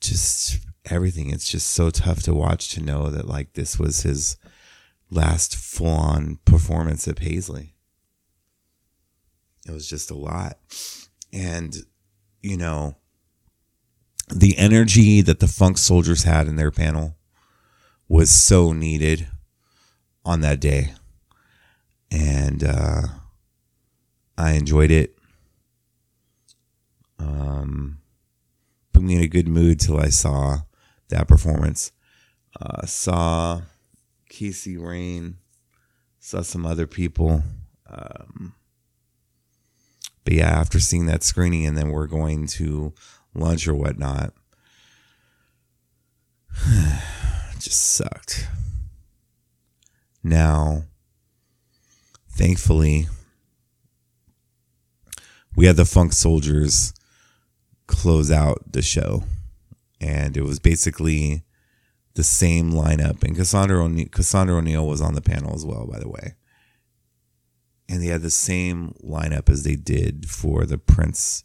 just 0.00 0.58
everything. 0.84 1.30
It's 1.30 1.50
just 1.50 1.68
so 1.70 1.90
tough 1.90 2.22
to 2.24 2.34
watch 2.34 2.68
to 2.70 2.82
know 2.82 3.10
that 3.10 3.26
like 3.26 3.54
this 3.54 3.78
was 3.78 4.02
his 4.02 4.36
last 5.10 5.56
full 5.56 5.86
on 5.86 6.38
performance 6.44 7.08
at 7.08 7.16
Paisley. 7.16 7.74
It 9.66 9.72
was 9.72 9.88
just 9.88 10.10
a 10.10 10.14
lot. 10.14 10.58
And, 11.32 11.74
you 12.42 12.58
know, 12.58 12.96
the 14.28 14.56
energy 14.58 15.22
that 15.22 15.40
the 15.40 15.48
Funk 15.48 15.78
Soldiers 15.78 16.24
had 16.24 16.46
in 16.46 16.56
their 16.56 16.70
panel 16.70 17.16
was 18.06 18.30
so 18.30 18.72
needed 18.72 19.28
on 20.24 20.42
that 20.42 20.60
day. 20.60 20.92
And 22.10 22.62
uh, 22.62 23.02
I 24.36 24.52
enjoyed 24.52 24.90
it. 24.90 25.16
Um, 27.18 27.98
put 28.92 29.02
me 29.02 29.16
in 29.16 29.22
a 29.22 29.28
good 29.28 29.48
mood 29.48 29.80
till 29.80 29.98
I 29.98 30.08
saw 30.08 30.58
that 31.08 31.28
performance. 31.28 31.92
Uh, 32.60 32.86
saw 32.86 33.62
Casey 34.28 34.76
Rain, 34.76 35.36
saw 36.18 36.42
some 36.42 36.66
other 36.66 36.86
people. 36.86 37.42
Um, 37.88 38.54
but 40.24 40.34
yeah, 40.34 40.48
after 40.48 40.80
seeing 40.80 41.06
that 41.06 41.22
screening 41.22 41.66
and 41.66 41.76
then 41.76 41.90
we're 41.90 42.06
going 42.06 42.46
to 42.48 42.92
lunch 43.34 43.68
or 43.68 43.74
whatnot, 43.74 44.32
just 47.58 47.80
sucked. 47.82 48.48
Now, 50.22 50.84
thankfully, 52.30 53.08
we 55.56 55.66
had 55.66 55.76
the 55.76 55.84
Funk 55.84 56.12
Soldiers 56.12 56.94
close 57.86 58.30
out 58.30 58.72
the 58.72 58.82
show. 58.82 59.24
And 60.00 60.36
it 60.36 60.42
was 60.42 60.58
basically 60.58 61.44
the 62.14 62.24
same 62.24 62.72
lineup. 62.72 63.22
And 63.22 63.36
Cassandra 63.36 63.88
Cassandra 64.10 64.56
O'Neal 64.56 64.86
was 64.86 65.00
on 65.00 65.14
the 65.14 65.22
panel 65.22 65.54
as 65.54 65.64
well, 65.64 65.86
by 65.86 65.98
the 65.98 66.08
way 66.08 66.34
and 67.88 68.02
they 68.02 68.06
had 68.06 68.22
the 68.22 68.30
same 68.30 68.94
lineup 69.02 69.48
as 69.48 69.62
they 69.62 69.76
did 69.76 70.28
for 70.28 70.64
the 70.64 70.78
Prince 70.78 71.44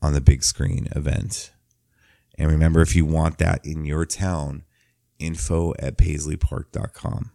on 0.00 0.12
the 0.12 0.20
big 0.20 0.42
screen 0.42 0.88
event. 0.94 1.52
And 2.38 2.50
remember, 2.50 2.80
if 2.80 2.94
you 2.94 3.04
want 3.04 3.38
that 3.38 3.64
in 3.64 3.84
your 3.84 4.06
town, 4.06 4.64
info 5.18 5.74
at 5.78 5.98
paisleypark.com 5.98 7.32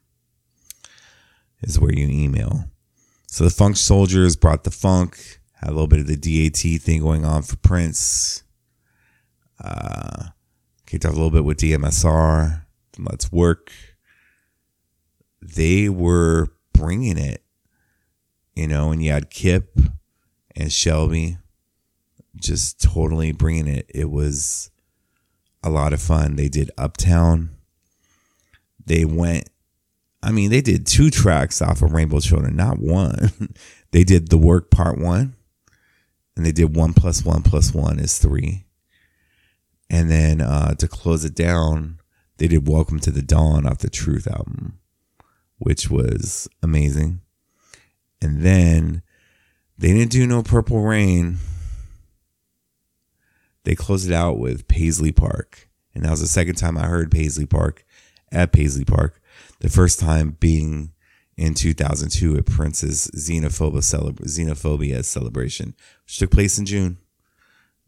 is 1.62 1.80
where 1.80 1.94
you 1.94 2.08
email. 2.08 2.66
So 3.28 3.44
the 3.44 3.50
Funk 3.50 3.78
Soldiers 3.78 4.36
brought 4.36 4.64
the 4.64 4.72
funk, 4.72 5.40
had 5.64 5.72
a 5.72 5.76
little 5.76 5.88
bit 5.88 6.00
of 6.00 6.08
the 6.08 6.18
DAT 6.18 6.82
thing 6.82 7.02
going 7.02 7.26
on 7.26 7.44
for 7.44 7.58
Prince. 7.58 8.44
Uh, 9.64 10.28
kicked 10.86 11.06
off 11.06 11.12
a 11.12 11.16
little 11.16 11.32
bit 11.32 11.46
with 11.46 11.58
DMSR. 11.58 12.66
Let's 13.00 13.32
work. 13.32 13.72
They 15.42 15.90
were 15.90 16.48
bringing 16.74 17.18
it 17.18 17.44
you 18.56 18.68
know, 18.68 18.92
and 18.92 19.04
you 19.04 19.12
had 19.12 19.30
Kip 19.30 19.78
and 20.56 20.72
Shelby 20.72 21.38
just 22.36 22.82
totally 22.82 23.32
bringing 23.32 23.68
it. 23.68 23.90
It 23.90 24.10
was 24.10 24.70
a 25.64 25.70
lot 25.70 25.94
of 25.94 26.02
fun. 26.02 26.36
They 26.36 26.50
did 26.50 26.72
Uptown. 26.78 27.50
They 28.86 29.06
went, 29.06 29.50
I 30.22 30.32
mean, 30.32 30.52
they 30.52 30.62
did 30.62 30.86
two 30.86 31.10
tracks 31.10 31.62
off 31.62 31.82
of 31.82 31.94
Rainbow 31.94 32.20
Children, 32.20 32.56
not 32.56 32.80
one. 32.80 33.32
they 33.92 34.04
did 34.04 34.30
The 34.30 34.38
Work 34.38 34.72
Part 34.72 35.00
One, 35.00 35.36
and 36.36 36.46
they 36.46 36.52
did 36.52 36.76
One 36.76 36.94
Plus 36.94 37.24
One 37.24 37.42
Plus 37.42 37.74
One 37.74 38.00
is 38.00 38.18
Three. 38.18 38.66
And 39.90 40.10
then 40.10 40.42
uh, 40.42 40.74
to 40.76 40.88
close 40.88 41.24
it 41.24 41.36
down, 41.36 42.00
they 42.38 42.48
did 42.48 42.68
Welcome 42.68 43.00
to 43.02 43.12
the 43.12 43.22
Dawn 43.22 43.68
off 43.68 43.80
the 43.80 43.90
Truth 43.90 44.28
album, 44.28 44.80
which 45.58 45.90
was 45.90 46.50
amazing. 46.64 47.22
And 48.22 48.42
then 48.42 49.04
they 49.78 49.94
didn't 49.94 50.12
do 50.12 50.26
no 50.26 50.42
Purple 50.42 50.82
Rain. 50.82 51.38
They 53.66 53.76
closed 53.76 54.10
it 54.10 54.14
out 54.14 54.40
with 54.40 54.68
Paisley 54.68 55.12
Park. 55.12 55.70
And 55.94 56.04
that 56.04 56.12
was 56.12 56.22
the 56.22 56.28
second 56.28 56.56
time 56.56 56.78
I 56.78 56.88
heard 56.88 57.12
Paisley 57.12 57.46
Park 57.46 57.86
at 58.32 58.52
Paisley 58.52 58.86
Park. 58.86 59.22
The 59.60 59.70
first 59.70 60.00
time 60.00 60.38
being 60.40 60.93
in 61.38 61.54
2002 61.54 62.38
at 62.38 62.46
Prince's 62.46 63.10
Xenophobia, 63.16 63.82
Xenophobia 63.82 65.04
celebration, 65.04 65.76
which 66.06 66.18
took 66.18 66.32
place 66.32 66.58
in 66.58 66.66
June. 66.66 66.98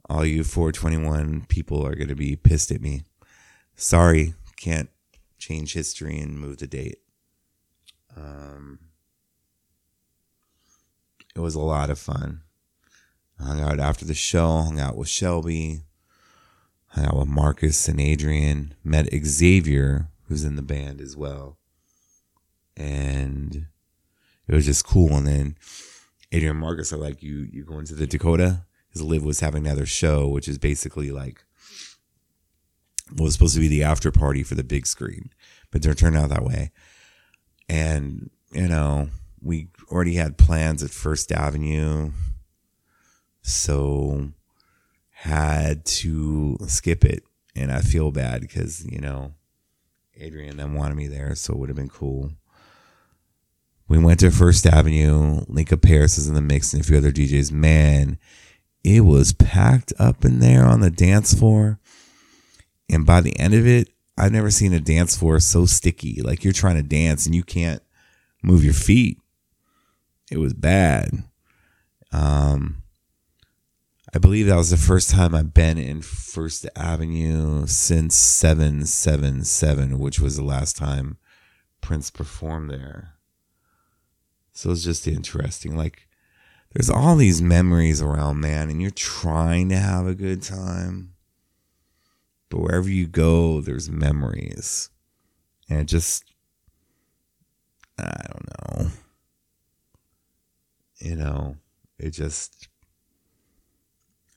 All 0.07 0.25
you 0.25 0.43
421 0.43 1.45
people 1.47 1.85
are 1.85 1.95
going 1.95 2.09
to 2.09 2.15
be 2.15 2.35
pissed 2.35 2.71
at 2.71 2.81
me. 2.81 3.03
Sorry, 3.75 4.35
can't 4.55 4.89
change 5.37 5.73
history 5.73 6.19
and 6.19 6.39
move 6.39 6.57
the 6.57 6.67
date. 6.67 6.99
Um, 8.15 8.79
it 11.35 11.39
was 11.39 11.55
a 11.55 11.59
lot 11.59 11.89
of 11.89 11.99
fun. 11.99 12.41
I 13.39 13.43
hung 13.45 13.61
out 13.61 13.79
after 13.79 14.05
the 14.05 14.13
show, 14.13 14.61
hung 14.61 14.79
out 14.79 14.95
with 14.95 15.09
Shelby, 15.09 15.81
hung 16.89 17.05
out 17.05 17.17
with 17.17 17.27
Marcus 17.27 17.87
and 17.89 17.99
Adrian, 17.99 18.75
met 18.83 19.09
Xavier, 19.13 20.09
who's 20.27 20.45
in 20.45 20.55
the 20.55 20.61
band 20.61 21.01
as 21.01 21.17
well. 21.17 21.57
And 22.77 23.67
it 24.47 24.55
was 24.55 24.65
just 24.65 24.85
cool. 24.85 25.15
And 25.15 25.27
then 25.27 25.57
Adrian 26.31 26.57
Marcus 26.57 26.91
are 26.93 26.97
like, 26.97 27.23
You 27.23 27.47
you 27.51 27.63
going 27.63 27.85
to 27.85 27.95
the 27.95 28.07
Dakota? 28.07 28.65
Because 28.87 29.01
Liv 29.01 29.23
was 29.23 29.39
having 29.39 29.65
another 29.65 29.85
show, 29.85 30.27
which 30.27 30.47
is 30.47 30.57
basically 30.57 31.11
like 31.11 31.43
was 33.13 33.33
supposed 33.33 33.53
to 33.55 33.59
be 33.59 33.67
the 33.67 33.83
after 33.83 34.11
party 34.11 34.43
for 34.43 34.55
the 34.55 34.63
big 34.63 34.87
screen, 34.87 35.29
but 35.71 35.81
didn't 35.81 35.97
turn 35.97 36.15
out 36.15 36.29
that 36.29 36.43
way. 36.43 36.71
And, 37.69 38.29
you 38.51 38.67
know, 38.67 39.09
we 39.41 39.67
already 39.91 40.15
had 40.15 40.37
plans 40.37 40.81
at 40.83 40.89
First 40.89 41.31
Avenue. 41.31 42.11
So 43.41 44.29
had 45.11 45.85
to 45.85 46.57
skip 46.67 47.05
it. 47.05 47.23
And 47.55 47.71
I 47.71 47.81
feel 47.81 48.11
bad 48.11 48.41
because, 48.41 48.85
you 48.85 48.99
know, 48.99 49.33
Adrian 50.17 50.57
then 50.57 50.73
wanted 50.73 50.95
me 50.95 51.07
there, 51.07 51.35
so 51.35 51.53
it 51.53 51.59
would 51.59 51.69
have 51.69 51.75
been 51.75 51.89
cool. 51.89 52.31
We 53.87 53.97
went 53.99 54.19
to 54.21 54.31
First 54.31 54.65
Avenue. 54.65 55.41
Lenka 55.47 55.77
Paris 55.77 56.17
is 56.17 56.27
in 56.27 56.33
the 56.33 56.41
mix 56.41 56.73
and 56.73 56.81
a 56.81 56.85
few 56.85 56.97
other 56.97 57.11
DJs. 57.11 57.51
Man, 57.51 58.17
it 58.83 59.01
was 59.01 59.33
packed 59.33 59.93
up 59.99 60.25
in 60.25 60.39
there 60.39 60.65
on 60.65 60.81
the 60.81 60.89
dance 60.89 61.33
floor. 61.33 61.79
And 62.89 63.05
by 63.05 63.21
the 63.21 63.37
end 63.39 63.53
of 63.53 63.67
it, 63.67 63.89
I've 64.17 64.31
never 64.31 64.49
seen 64.49 64.73
a 64.73 64.79
dance 64.79 65.17
floor 65.17 65.39
so 65.39 65.65
sticky. 65.65 66.21
Like 66.21 66.43
you're 66.43 66.53
trying 66.53 66.77
to 66.77 66.83
dance 66.83 67.25
and 67.25 67.35
you 67.35 67.43
can't 67.43 67.81
move 68.41 68.63
your 68.63 68.73
feet. 68.73 69.19
It 70.31 70.37
was 70.37 70.53
bad. 70.53 71.23
Um, 72.11 72.83
I 74.13 74.17
believe 74.17 74.47
that 74.47 74.55
was 74.55 74.69
the 74.69 74.77
first 74.77 75.09
time 75.09 75.35
I've 75.35 75.53
been 75.53 75.77
in 75.77 76.01
First 76.01 76.65
Avenue 76.75 77.67
since 77.67 78.15
777, 78.15 79.99
which 79.99 80.19
was 80.19 80.37
the 80.37 80.43
last 80.43 80.77
time 80.77 81.17
Prince 81.81 82.09
performed 82.11 82.69
there. 82.69 83.14
So 84.55 84.71
it's 84.71 84.83
just 84.83 85.05
interesting. 85.05 85.75
Like, 85.75 86.07
there's 86.73 86.89
all 86.89 87.17
these 87.17 87.41
memories 87.41 88.01
around, 88.01 88.39
man, 88.39 88.69
and 88.69 88.81
you're 88.81 88.89
trying 88.89 89.67
to 89.69 89.77
have 89.77 90.07
a 90.07 90.15
good 90.15 90.41
time. 90.41 91.13
But 92.49 92.61
wherever 92.61 92.89
you 92.89 93.05
go, 93.05 93.59
there's 93.59 93.89
memories. 93.89 94.89
And 95.69 95.81
it 95.81 95.87
just, 95.87 96.23
I 97.99 98.21
don't 98.31 98.47
know. 98.81 98.91
You 100.99 101.15
know, 101.17 101.57
it 101.99 102.11
just, 102.11 102.69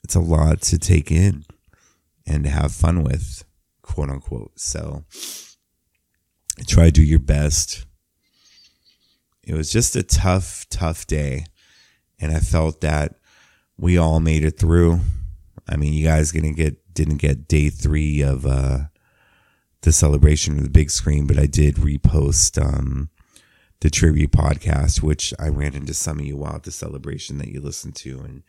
it's 0.03 0.17
a 0.17 0.21
lot 0.21 0.63
to 0.63 0.79
take 0.79 1.13
in 1.13 1.45
and 2.27 2.43
to 2.43 2.51
have 2.51 2.73
fun 2.73 3.05
with, 3.05 3.45
quote 3.83 4.11
unquote. 4.11 4.59
So 4.59 5.05
try 6.67 6.87
to 6.87 6.91
do 6.91 7.03
your 7.03 7.21
best. 7.21 7.85
It 9.49 9.55
was 9.55 9.73
just 9.73 9.97
a 9.97 10.03
tough, 10.03 10.67
tough 10.69 11.07
day. 11.07 11.47
And 12.21 12.33
I 12.33 12.41
felt 12.41 12.83
that 12.83 13.15
we 13.79 13.97
all 13.97 14.21
made 14.21 14.45
it 14.45 14.59
through. 14.59 15.01
I 15.67 15.77
mean, 15.77 15.95
you 15.95 16.05
guys 16.07 16.33
gonna 16.33 16.53
get 16.53 16.95
didn't 16.95 17.17
get 17.17 17.49
day 17.49 17.71
three 17.71 18.21
of 18.21 18.45
uh, 18.45 18.79
the 19.83 19.93
celebration 19.93 20.59
of 20.59 20.65
the 20.65 20.71
big 20.71 20.91
screen, 20.91 21.27
but 21.27 21.39
I 21.39 21.47
did 21.47 21.77
repost 21.77 22.61
um, 22.63 23.09
the 23.81 23.89
tribute 23.89 24.33
podcast, 24.33 25.03
which 25.03 25.33
I 25.39 25.49
ran 25.49 25.75
into 25.75 25.95
some 25.95 26.19
of 26.19 26.27
you 26.27 26.37
while 26.37 26.57
at 26.57 26.65
the 26.65 26.73
celebration 26.73 27.39
that 27.39 27.49
you 27.49 27.61
listened 27.61 27.95
to, 27.97 28.21
and 28.21 28.43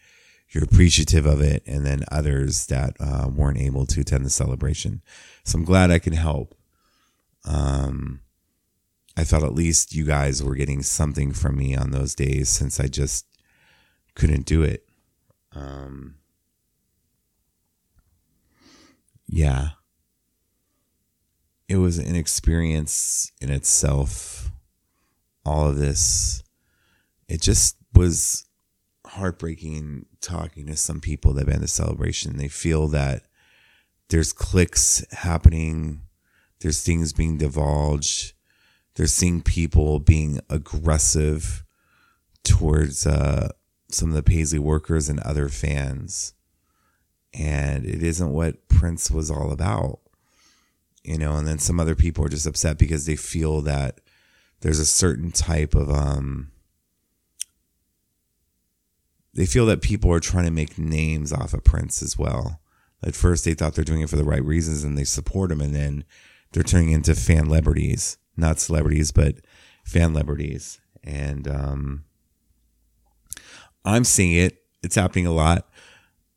you're 0.50 0.64
appreciative 0.64 1.26
of 1.26 1.42
it, 1.42 1.64
and 1.66 1.86
then 1.86 2.04
others 2.12 2.66
that 2.68 2.98
uh, 3.00 3.30
weren't 3.34 3.60
able 3.60 3.86
to 3.86 4.02
attend 4.02 4.26
the 4.26 4.30
celebration. 4.30 5.02
So 5.46 5.60
I'm 5.60 5.66
glad 5.66 5.92
I 5.92 6.00
can 6.00 6.14
help. 6.14 6.56
Um, 7.46 8.22
I 9.20 9.26
thought 9.26 9.44
at 9.44 9.54
least 9.54 9.94
you 9.94 10.06
guys 10.06 10.42
were 10.42 10.56
getting 10.56 10.82
something 10.82 11.34
from 11.34 11.58
me 11.58 11.76
on 11.76 11.92
those 11.92 12.16
days 12.16 12.48
since 12.48 12.80
I 12.80 12.88
just 12.88 13.26
couldn't 14.16 14.46
do 14.46 14.64
it. 14.64 14.88
Um, 15.52 16.16
yeah, 19.28 19.72
it 21.68 21.76
was 21.76 21.98
an 21.98 22.16
experience 22.16 23.30
in 23.42 23.52
itself. 23.52 24.52
All 25.46 25.68
of 25.68 25.78
this, 25.78 26.42
it 27.28 27.42
just 27.42 27.76
was 27.94 28.46
heartbreaking 29.06 30.06
talking 30.22 30.68
to 30.68 30.78
some 30.78 31.02
people 31.02 31.34
that 31.34 31.42
have 31.42 31.50
been 31.50 31.62
the 31.62 31.68
celebration. 31.68 32.38
They 32.38 32.48
feel 32.48 32.88
that 32.88 33.24
there's 34.08 34.32
clicks 34.32 35.06
happening, 35.12 36.04
there's 36.62 36.82
things 36.82 37.12
being 37.12 37.38
divulged, 37.38 38.32
they're 39.00 39.08
seeing 39.08 39.42
people 39.42 40.02
being 40.02 40.42
aggressive 40.50 41.64
towards 42.44 43.08
uh, 43.08 43.48
some 43.90 44.10
of 44.10 44.16
the 44.16 44.22
Paisley 44.22 44.60
workers 44.60 45.08
and 45.08 45.22
other 45.22 45.48
fans 45.48 46.34
and 47.34 47.86
it 47.86 48.04
isn't 48.04 48.34
what 48.34 48.68
Prince 48.68 49.10
was 49.10 49.32
all 49.32 49.54
about. 49.54 50.00
You 51.02 51.18
know, 51.18 51.38
and 51.38 51.48
then 51.48 51.60
some 51.60 51.80
other 51.80 51.96
people 51.96 52.26
are 52.26 52.30
just 52.30 52.46
upset 52.46 52.78
because 52.78 53.06
they 53.06 53.16
feel 53.16 53.62
that 53.62 54.02
there's 54.60 54.80
a 54.80 54.86
certain 54.86 55.32
type 55.32 55.76
of 55.76 55.90
um 55.90 56.52
they 59.34 59.46
feel 59.46 59.66
that 59.68 59.82
people 59.82 60.12
are 60.12 60.20
trying 60.20 60.44
to 60.44 60.52
make 60.52 60.78
names 60.78 61.32
off 61.32 61.54
of 61.54 61.64
Prince 61.64 62.04
as 62.04 62.18
well. 62.18 62.60
At 63.02 63.16
first 63.16 63.46
they 63.46 63.54
thought 63.54 63.76
they're 63.76 63.86
doing 63.86 64.02
it 64.02 64.10
for 64.10 64.18
the 64.18 64.26
right 64.26 64.44
reasons 64.44 64.84
and 64.84 64.98
they 64.98 65.06
support 65.06 65.54
him 65.54 65.62
and 65.62 65.74
then 65.74 66.04
they're 66.52 66.64
turning 66.64 66.92
into 66.92 67.16
fan 67.16 67.46
celebrities, 67.46 68.18
not 68.40 68.60
celebrities, 68.60 69.12
but 69.12 69.36
fan 69.84 70.12
celebrities. 70.14 70.80
And 71.04 71.48
um 71.48 72.06
I'm 73.86 74.04
seeing 74.04 74.34
it. 74.34 74.64
It's 74.84 74.96
happening 74.96 75.26
a 75.26 75.32
lot. 75.32 75.68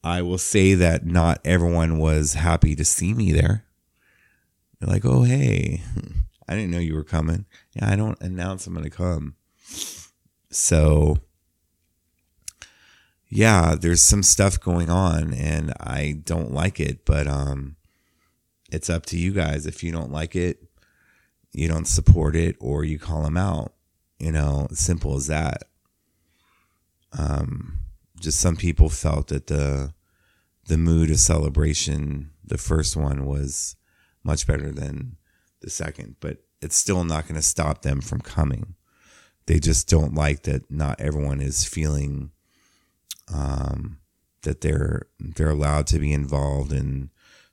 I 0.05 0.23
will 0.23 0.39
say 0.39 0.75
that 0.75 1.07
not 1.07 1.41
everyone 1.45 1.99
was 1.99 2.35
happy 2.35 2.75
to 2.75 2.85
see 2.85 3.15
me 3.15 3.33
there. 3.33 3.65
They're 4.79 4.93
like, 4.93 5.05
oh, 5.05 5.23
hey, 5.23 5.83
I 6.49 6.57
didn't 6.57 6.73
know 6.73 6.79
you 6.79 6.95
were 6.95 7.05
coming. 7.05 7.47
Yeah, 7.75 7.89
I 7.89 7.97
don't 7.97 8.21
announce 8.21 8.67
I'm 8.67 8.75
going 8.75 8.85
to 8.85 8.91
come. 8.91 9.37
So, 10.51 11.19
yeah, 13.29 13.77
there's 13.81 14.03
some 14.03 14.25
stuff 14.25 14.61
going 14.61 14.91
on 14.91 15.33
and 15.33 15.73
I 15.79 16.21
don't 16.25 16.53
like 16.53 16.81
it, 16.81 17.05
but 17.05 17.29
um, 17.29 17.77
it's 18.73 18.91
up 18.91 19.07
to 19.07 19.19
you 19.19 19.33
guys. 19.33 19.67
If 19.67 19.85
you 19.85 19.93
don't 19.93 20.11
like 20.11 20.35
it, 20.35 20.65
you 21.53 21.69
don't 21.69 21.87
support 21.87 22.35
it 22.35 22.57
or 22.61 22.85
you 22.85 22.99
call 22.99 23.23
them 23.23 23.37
out. 23.37 23.73
You 24.19 24.33
know, 24.33 24.69
simple 24.73 25.17
as 25.17 25.27
that. 25.27 25.65
Um, 27.19 27.81
just 28.21 28.41
some 28.41 28.57
people 28.57 28.89
felt 28.89 29.29
that 29.29 29.49
the 29.49 29.93
the 30.67 30.79
mood 30.79 31.11
of 31.11 31.19
celebration, 31.19 32.31
the 32.45 32.59
first 32.59 32.97
one 32.97 33.27
was 33.27 33.75
much 34.23 34.47
better 34.47 34.71
than 34.71 35.17
the 35.61 35.69
second, 35.71 36.17
but 36.21 36.39
it's 36.61 36.77
still 36.77 37.03
not 37.05 37.25
going 37.25 37.35
to 37.35 37.43
stop 37.43 37.83
them 37.83 38.01
from 38.01 38.21
coming. 38.21 38.77
They 39.47 39.59
just 39.59 39.89
don't 39.89 40.15
like 40.15 40.45
that 40.45 40.71
not 40.71 41.01
everyone 41.01 41.41
is 41.41 41.65
feeling 41.65 42.31
um, 43.33 43.99
that 44.43 44.61
they're 44.61 45.09
they're 45.19 45.51
allowed 45.51 45.87
to 45.89 45.99
be 45.99 46.13
involved 46.13 46.73
in 46.73 47.11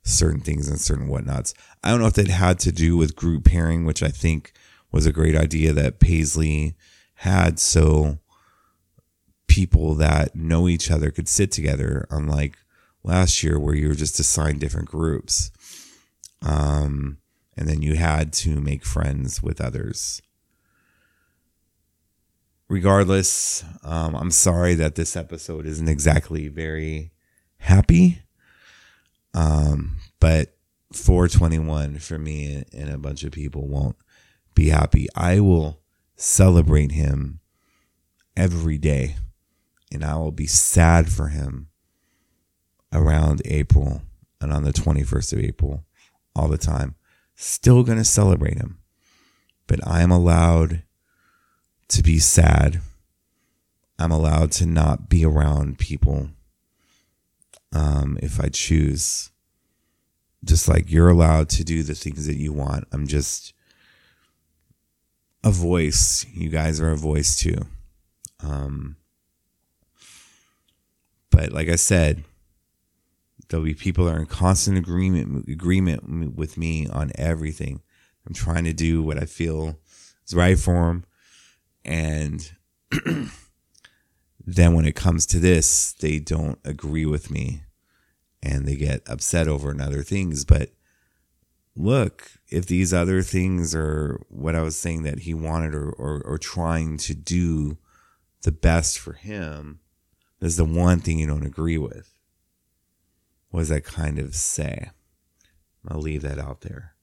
certain 0.10 0.42
things 0.42 0.68
and 0.68 0.80
certain 0.80 1.08
whatnots. 1.08 1.54
I 1.84 1.92
don't 1.92 2.00
know 2.00 2.08
if 2.08 2.14
that 2.14 2.28
had 2.28 2.60
to 2.60 2.72
do 2.72 2.98
with 2.98 3.16
group 3.16 3.46
pairing, 3.46 3.86
which 3.86 4.04
I 4.04 4.10
think 4.10 4.54
was 4.92 5.06
a 5.06 5.12
great 5.12 5.36
idea 5.36 5.74
that 5.74 6.00
Paisley 6.00 6.76
had, 7.16 7.60
so 7.60 8.20
people 9.48 9.96
that 9.96 10.36
know 10.36 10.68
each 10.68 10.90
other 10.90 11.12
could 11.12 11.28
sit 11.28 11.52
together, 11.52 12.08
unlike 12.10 12.58
last 13.04 13.44
year 13.44 13.60
where 13.60 13.76
you 13.76 13.88
were 13.88 13.96
just 13.96 14.20
assigned 14.20 14.60
different 14.60 14.88
groups. 14.88 15.52
Um, 16.42 17.18
and 17.58 17.68
then 17.68 17.82
you 17.82 17.96
had 17.96 18.32
to 18.34 18.62
make 18.62 18.86
friends 18.86 19.44
with 19.44 19.60
others. 19.60 20.22
Regardless, 22.70 23.64
um, 23.84 24.16
I'm 24.16 24.32
sorry 24.32 24.76
that 24.76 24.96
this 24.96 25.18
episode 25.18 25.66
isn't 25.66 25.90
exactly 25.90 26.48
very 26.48 27.12
happy. 27.58 28.22
Um, 29.34 29.98
but 30.20 30.56
421 30.94 32.00
for 32.00 32.18
me 32.18 32.64
and 32.74 32.90
a 32.90 32.98
bunch 32.98 33.24
of 33.24 33.32
people 33.32 33.68
won't 33.68 33.96
be 34.56 34.70
happy. 34.70 35.08
I 35.16 35.40
will 35.40 35.80
celebrate 36.16 36.92
him 36.92 37.40
every 38.36 38.78
day 38.78 39.16
and 39.92 40.04
I 40.04 40.16
will 40.16 40.32
be 40.32 40.48
sad 40.48 41.10
for 41.10 41.28
him 41.28 41.68
around 42.92 43.42
April 43.46 44.02
and 44.42 44.52
on 44.52 44.64
the 44.64 44.74
21st 44.74 45.34
of 45.34 45.40
April 45.40 45.84
all 46.36 46.48
the 46.48 46.58
time. 46.58 46.96
Still 47.36 47.84
going 47.84 47.98
to 47.98 48.04
celebrate 48.04 48.58
him, 48.58 48.80
but 49.68 49.86
I 49.88 50.02
am 50.02 50.12
allowed 50.12 50.84
to 51.90 52.04
be 52.04 52.20
sad. 52.20 52.82
I'm 53.98 54.12
allowed 54.12 54.52
to 54.54 54.66
not 54.66 55.10
be 55.10 55.26
around 55.26 55.80
people 55.80 56.30
um, 57.74 58.18
if 58.22 58.40
I 58.40 58.50
choose. 58.50 59.32
Just 60.44 60.70
like 60.70 60.90
you're 60.90 61.10
allowed 61.10 61.50
to 61.50 61.66
do 61.66 61.84
the 61.84 61.96
things 61.96 62.26
that 62.26 62.38
you 62.38 62.54
want. 62.54 62.88
I'm 62.94 63.08
just 63.08 63.54
a 65.44 65.52
voice. 65.52 66.26
You 66.34 66.50
guys 66.50 66.80
are 66.80 66.92
a 66.92 66.98
voice 66.98 67.36
too. 67.36 67.58
Um, 68.42 68.96
but 71.30 71.52
like 71.52 71.68
I 71.68 71.76
said, 71.76 72.24
there'll 73.50 73.66
be 73.66 73.74
people 73.74 74.06
that 74.06 74.16
are 74.16 74.20
in 74.20 74.26
constant 74.26 74.78
agreement 74.78 75.48
agreement 75.50 76.36
with 76.36 76.58
me 76.58 76.88
on 76.88 77.12
everything. 77.16 77.82
I'm 78.28 78.34
trying 78.34 78.66
to 78.66 78.74
do 78.74 79.02
what 79.04 79.18
I 79.18 79.26
feel 79.26 79.78
is 80.26 80.36
right 80.36 80.58
for 80.58 80.88
them, 80.88 81.06
and 81.84 82.52
then 84.56 84.74
when 84.74 84.86
it 84.86 84.96
comes 84.96 85.26
to 85.28 85.40
this, 85.40 85.94
they 85.94 86.20
don't 86.20 86.60
agree 86.64 87.06
with 87.06 87.30
me, 87.30 87.64
and 88.42 88.66
they 88.66 88.76
get 88.76 89.08
upset 89.08 89.48
over 89.48 89.76
other 89.82 90.04
things. 90.04 90.46
But 90.46 90.72
look, 91.76 92.32
if 92.50 92.66
these 92.66 92.94
other 92.94 93.22
things 93.22 93.76
are 93.76 94.22
what 94.30 94.56
I 94.56 94.62
was 94.62 94.78
saying 94.78 95.04
that 95.04 95.20
he 95.20 95.34
wanted 95.34 95.76
or, 95.76 95.90
or, 95.90 96.22
or 96.24 96.38
trying 96.38 96.98
to 96.98 97.14
do 97.14 97.78
the 98.44 98.52
best 98.52 98.98
for 99.00 99.14
him, 99.14 99.80
there's 100.40 100.58
the 100.58 100.66
one 100.66 101.00
thing 101.00 101.20
you 101.20 101.28
don't 101.28 101.46
agree 101.46 101.78
with. 101.78 102.16
What 103.50 103.62
does 103.62 103.70
that 103.70 103.84
kind 103.84 104.20
of 104.20 104.36
say? 104.36 104.92
I'll 105.88 106.02
leave 106.02 106.22
that 106.22 106.40
out 106.40 106.62
there. 106.62 106.94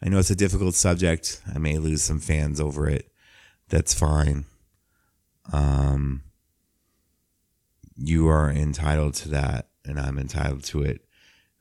I 0.00 0.08
know 0.08 0.18
it's 0.18 0.30
a 0.30 0.36
difficult 0.36 0.74
subject. 0.74 1.40
I 1.52 1.58
may 1.58 1.78
lose 1.78 2.02
some 2.02 2.20
fans 2.20 2.60
over 2.60 2.88
it. 2.88 3.10
That's 3.68 3.94
fine. 3.94 4.44
Um, 5.52 6.22
you 7.98 8.28
are 8.28 8.50
entitled 8.50 9.14
to 9.14 9.28
that, 9.30 9.68
and 9.84 9.98
I'm 9.98 10.18
entitled 10.18 10.64
to 10.64 10.82
it. 10.82 11.04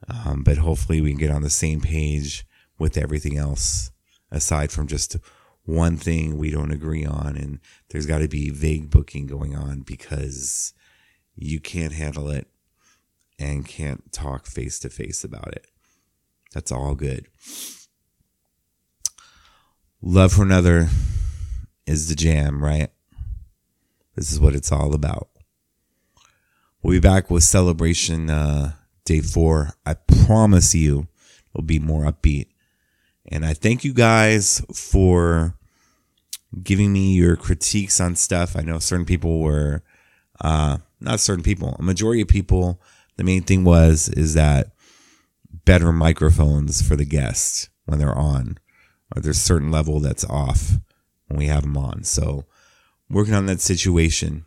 Um, 0.07 0.43
but 0.43 0.57
hopefully, 0.57 1.01
we 1.01 1.09
can 1.09 1.19
get 1.19 1.31
on 1.31 1.41
the 1.41 1.49
same 1.49 1.81
page 1.81 2.45
with 2.77 2.97
everything 2.97 3.37
else, 3.37 3.91
aside 4.31 4.71
from 4.71 4.87
just 4.87 5.17
one 5.63 5.97
thing 5.97 6.37
we 6.37 6.51
don't 6.51 6.71
agree 6.71 7.05
on. 7.05 7.35
And 7.35 7.59
there's 7.89 8.05
got 8.05 8.19
to 8.19 8.27
be 8.27 8.49
vague 8.49 8.89
booking 8.89 9.25
going 9.25 9.55
on 9.55 9.81
because 9.81 10.73
you 11.35 11.59
can't 11.59 11.93
handle 11.93 12.29
it 12.29 12.47
and 13.39 13.67
can't 13.67 14.11
talk 14.11 14.45
face 14.45 14.79
to 14.79 14.89
face 14.89 15.23
about 15.23 15.49
it. 15.49 15.67
That's 16.53 16.71
all 16.71 16.95
good. 16.95 17.27
Love 20.01 20.33
for 20.33 20.43
another 20.43 20.89
is 21.85 22.07
the 22.07 22.15
jam, 22.15 22.63
right? 22.63 22.89
This 24.15 24.31
is 24.31 24.39
what 24.39 24.55
it's 24.55 24.71
all 24.71 24.93
about. 24.93 25.29
We'll 26.81 26.95
be 26.95 26.99
back 26.99 27.29
with 27.29 27.43
celebration 27.43 28.29
uh, 28.29 28.73
day 29.05 29.21
four. 29.21 29.73
I 29.85 29.95
promise 29.95 30.75
you 30.75 31.07
it'll 31.53 31.65
be 31.65 31.79
more 31.79 32.03
upbeat. 32.03 32.47
And 33.29 33.45
I 33.45 33.53
thank 33.53 33.83
you 33.83 33.93
guys 33.93 34.61
for 34.73 35.55
giving 36.63 36.93
me 36.93 37.13
your 37.13 37.35
critiques 37.35 37.99
on 37.99 38.15
stuff. 38.15 38.55
I 38.55 38.61
know 38.61 38.79
certain 38.79 39.05
people 39.05 39.41
were 39.41 39.83
uh, 40.39 40.77
not 40.99 41.19
certain 41.19 41.43
people, 41.43 41.75
a 41.79 41.83
majority 41.83 42.21
of 42.21 42.27
people, 42.27 42.81
the 43.17 43.23
main 43.23 43.43
thing 43.43 43.63
was 43.63 44.09
is 44.09 44.35
that 44.35 44.71
better 45.65 45.91
microphones 45.91 46.81
for 46.81 46.95
the 46.95 47.05
guests 47.05 47.69
when 47.85 47.99
they're 47.99 48.17
on, 48.17 48.57
or 49.15 49.21
there's 49.21 49.41
certain 49.41 49.71
level 49.71 49.99
that's 49.99 50.23
off 50.25 50.77
when 51.27 51.39
we 51.39 51.47
have 51.47 51.63
them 51.63 51.77
on. 51.77 52.03
So 52.03 52.45
working 53.09 53.33
on 53.33 53.47
that 53.47 53.59
situation, 53.59 54.45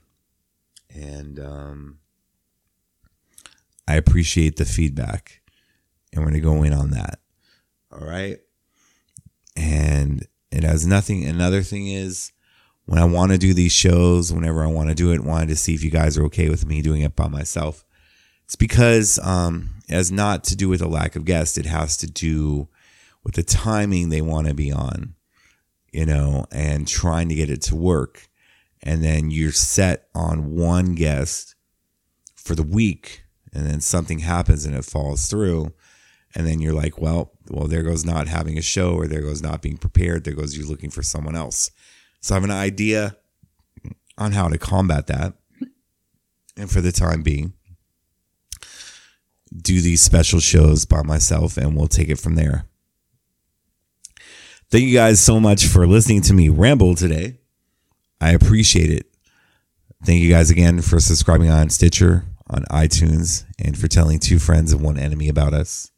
and 0.88 1.38
um, 1.38 1.98
I 3.90 3.96
appreciate 3.96 4.56
the 4.56 4.64
feedback, 4.64 5.40
and 6.12 6.22
we're 6.22 6.30
gonna 6.30 6.40
go 6.40 6.62
in 6.62 6.72
on 6.72 6.90
that. 6.90 7.20
All 7.92 8.06
right, 8.06 8.38
and 9.56 10.26
it 10.50 10.62
has 10.62 10.86
nothing. 10.86 11.24
Another 11.24 11.62
thing 11.62 11.88
is 11.88 12.32
when 12.86 12.98
I 12.98 13.04
want 13.04 13.32
to 13.32 13.38
do 13.38 13.54
these 13.54 13.72
shows, 13.72 14.32
whenever 14.32 14.62
I 14.62 14.68
want 14.68 14.88
to 14.88 14.94
do 14.94 15.12
it, 15.12 15.24
wanted 15.24 15.48
to 15.48 15.56
see 15.56 15.74
if 15.74 15.84
you 15.84 15.90
guys 15.90 16.18
are 16.18 16.24
okay 16.24 16.48
with 16.48 16.66
me 16.66 16.82
doing 16.82 17.02
it 17.02 17.14
by 17.14 17.28
myself. 17.28 17.84
It's 18.44 18.56
because 18.56 19.18
um, 19.20 19.70
it 19.88 19.94
has 19.94 20.10
not 20.10 20.44
to 20.44 20.56
do 20.56 20.68
with 20.68 20.82
a 20.82 20.88
lack 20.88 21.14
of 21.14 21.24
guests. 21.24 21.56
It 21.56 21.66
has 21.66 21.96
to 21.98 22.10
do 22.10 22.68
with 23.22 23.34
the 23.34 23.42
timing 23.42 24.08
they 24.08 24.22
want 24.22 24.48
to 24.48 24.54
be 24.54 24.72
on, 24.72 25.14
you 25.92 26.06
know, 26.06 26.46
and 26.50 26.88
trying 26.88 27.28
to 27.28 27.34
get 27.34 27.50
it 27.50 27.62
to 27.62 27.76
work. 27.76 28.28
And 28.82 29.04
then 29.04 29.30
you're 29.30 29.52
set 29.52 30.08
on 30.14 30.56
one 30.56 30.94
guest 30.94 31.54
for 32.34 32.54
the 32.54 32.62
week, 32.62 33.24
and 33.52 33.66
then 33.66 33.80
something 33.80 34.20
happens 34.20 34.64
and 34.64 34.74
it 34.74 34.84
falls 34.84 35.28
through. 35.28 35.72
And 36.34 36.46
then 36.46 36.60
you're 36.60 36.74
like, 36.74 37.00
well, 37.00 37.32
well, 37.48 37.66
there 37.66 37.82
goes 37.82 38.04
not 38.04 38.28
having 38.28 38.56
a 38.56 38.62
show, 38.62 38.92
or 38.94 39.08
there 39.08 39.22
goes 39.22 39.42
not 39.42 39.62
being 39.62 39.76
prepared. 39.76 40.22
There 40.22 40.34
goes 40.34 40.56
you 40.56 40.64
looking 40.66 40.90
for 40.90 41.02
someone 41.02 41.34
else. 41.34 41.72
So 42.20 42.34
I 42.34 42.36
have 42.36 42.44
an 42.44 42.52
idea 42.52 43.16
on 44.16 44.32
how 44.32 44.48
to 44.48 44.58
combat 44.58 45.08
that. 45.08 45.34
And 46.56 46.70
for 46.70 46.80
the 46.80 46.92
time 46.92 47.22
being, 47.22 47.54
do 49.56 49.80
these 49.80 50.02
special 50.02 50.38
shows 50.38 50.84
by 50.84 51.02
myself 51.02 51.56
and 51.56 51.76
we'll 51.76 51.88
take 51.88 52.08
it 52.08 52.20
from 52.20 52.36
there. 52.36 52.66
Thank 54.70 54.84
you 54.84 54.94
guys 54.94 55.18
so 55.18 55.40
much 55.40 55.66
for 55.66 55.86
listening 55.86 56.22
to 56.22 56.34
me 56.34 56.48
ramble 56.48 56.94
today. 56.94 57.38
I 58.20 58.30
appreciate 58.32 58.90
it. 58.90 59.06
Thank 60.04 60.20
you 60.22 60.30
guys 60.30 60.50
again 60.50 60.80
for 60.80 61.00
subscribing 61.00 61.50
on 61.50 61.70
Stitcher, 61.70 62.24
on 62.50 62.64
iTunes, 62.64 63.44
and 63.58 63.78
for 63.78 63.88
telling 63.88 64.18
two 64.18 64.38
friends 64.38 64.72
and 64.72 64.82
one 64.82 64.98
enemy 64.98 65.28
about 65.28 65.54
us. 65.54 65.90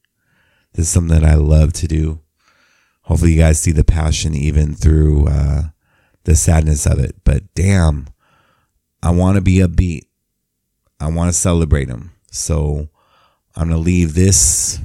This 0.74 0.86
is 0.86 0.92
something 0.92 1.18
that 1.18 1.28
I 1.28 1.34
love 1.34 1.72
to 1.74 1.88
do. 1.88 2.20
Hopefully, 3.02 3.32
you 3.32 3.38
guys 3.38 3.58
see 3.58 3.72
the 3.72 3.84
passion 3.84 4.34
even 4.34 4.74
through 4.74 5.28
uh, 5.28 5.62
the 6.24 6.36
sadness 6.36 6.86
of 6.86 6.98
it. 6.98 7.16
But 7.24 7.54
damn, 7.54 8.06
I 9.02 9.10
want 9.10 9.36
to 9.36 9.42
be 9.42 9.56
upbeat. 9.56 10.02
I 11.00 11.08
want 11.08 11.28
to 11.28 11.38
celebrate 11.38 11.86
them. 11.86 12.12
So 12.30 12.88
I'm 13.56 13.68
going 13.68 13.78
to 13.78 13.84
leave 13.84 14.14
this 14.14 14.78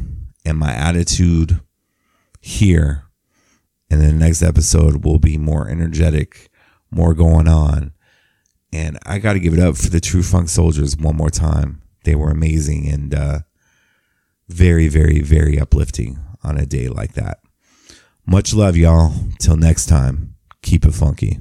and 0.46 0.58
my 0.58 0.74
attitude 0.74 1.62
here. 2.42 3.04
And 3.90 4.02
the 4.02 4.12
next 4.12 4.42
episode 4.42 5.06
will 5.06 5.20
be 5.20 5.38
more 5.38 5.70
energetic, 5.70 6.50
more 6.90 7.14
going 7.14 7.48
on. 7.48 7.94
And 8.74 9.00
I 9.06 9.20
got 9.20 9.34
to 9.34 9.40
give 9.40 9.54
it 9.54 9.60
up 9.60 9.78
for 9.78 9.90
the 9.90 10.00
True 10.00 10.24
Funk 10.24 10.50
Soldiers 10.50 10.98
one 10.98 11.16
more 11.16 11.30
time. 11.30 11.82
They 12.04 12.16
were 12.16 12.30
amazing 12.30 12.88
and 12.88 13.14
uh, 13.14 13.40
very, 14.48 14.88
very, 14.88 15.20
very 15.20 15.60
uplifting 15.60 16.20
on 16.44 16.58
a 16.58 16.66
day 16.66 16.88
like 16.90 17.14
that. 17.14 17.40
Much 18.26 18.54
love, 18.54 18.76
y'all. 18.76 19.14
Till 19.40 19.56
next 19.56 19.86
time 19.88 20.36
keep 20.62 20.86
it 20.86 20.94
funky. 20.94 21.40